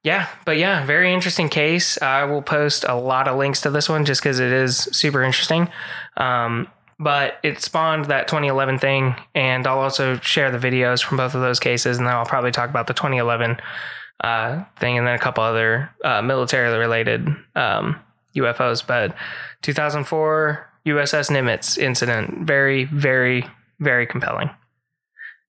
[0.04, 2.00] yeah, but yeah, very interesting case.
[2.00, 5.22] I will post a lot of links to this one just because it is super
[5.22, 5.68] interesting.
[6.16, 6.68] Um,
[7.00, 11.40] but it spawned that 2011 thing, and I'll also share the videos from both of
[11.40, 13.58] those cases, and then I'll probably talk about the 2011
[14.20, 18.00] uh, thing, and then a couple other uh, military related um,
[18.34, 18.86] UFOs.
[18.86, 19.14] But
[19.62, 23.44] 2004 USS Nimitz incident, very, very,
[23.80, 24.50] very compelling.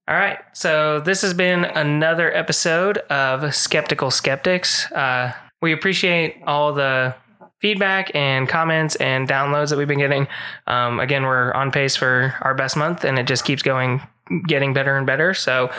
[0.08, 0.40] All right.
[0.54, 4.92] So this has been another episode of Skeptical Skeptics.
[4.92, 7.14] Uh, we appreciate all the
[7.60, 10.28] feedback and comments and downloads that we've been getting.
[10.66, 14.02] Um, again, we're on pace for our best month and it just keeps going,
[14.48, 15.34] getting better and better.
[15.34, 15.70] So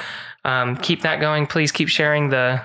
[0.44, 1.46] um, keep that going.
[1.46, 2.62] Please keep sharing the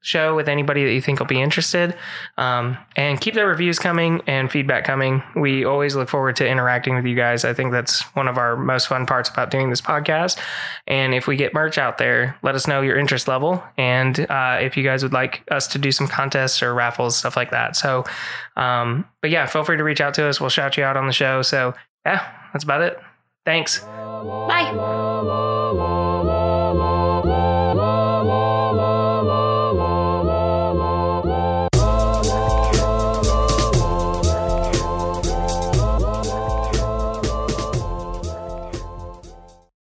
[0.00, 1.96] show with anybody that you think will be interested.
[2.36, 5.22] Um, and keep the reviews coming and feedback coming.
[5.34, 7.44] We always look forward to interacting with you guys.
[7.44, 10.38] I think that's one of our most fun parts about doing this podcast.
[10.86, 13.62] And if we get merch out there, let us know your interest level.
[13.76, 17.36] And uh, if you guys would like us to do some contests or raffles, stuff
[17.36, 17.76] like that.
[17.76, 18.04] So,
[18.56, 20.40] um, but yeah, feel free to reach out to us.
[20.40, 21.42] We'll shout you out on the show.
[21.42, 21.74] So,
[22.06, 22.98] yeah, that's about it.
[23.44, 23.80] Thanks.
[23.80, 24.72] Bye.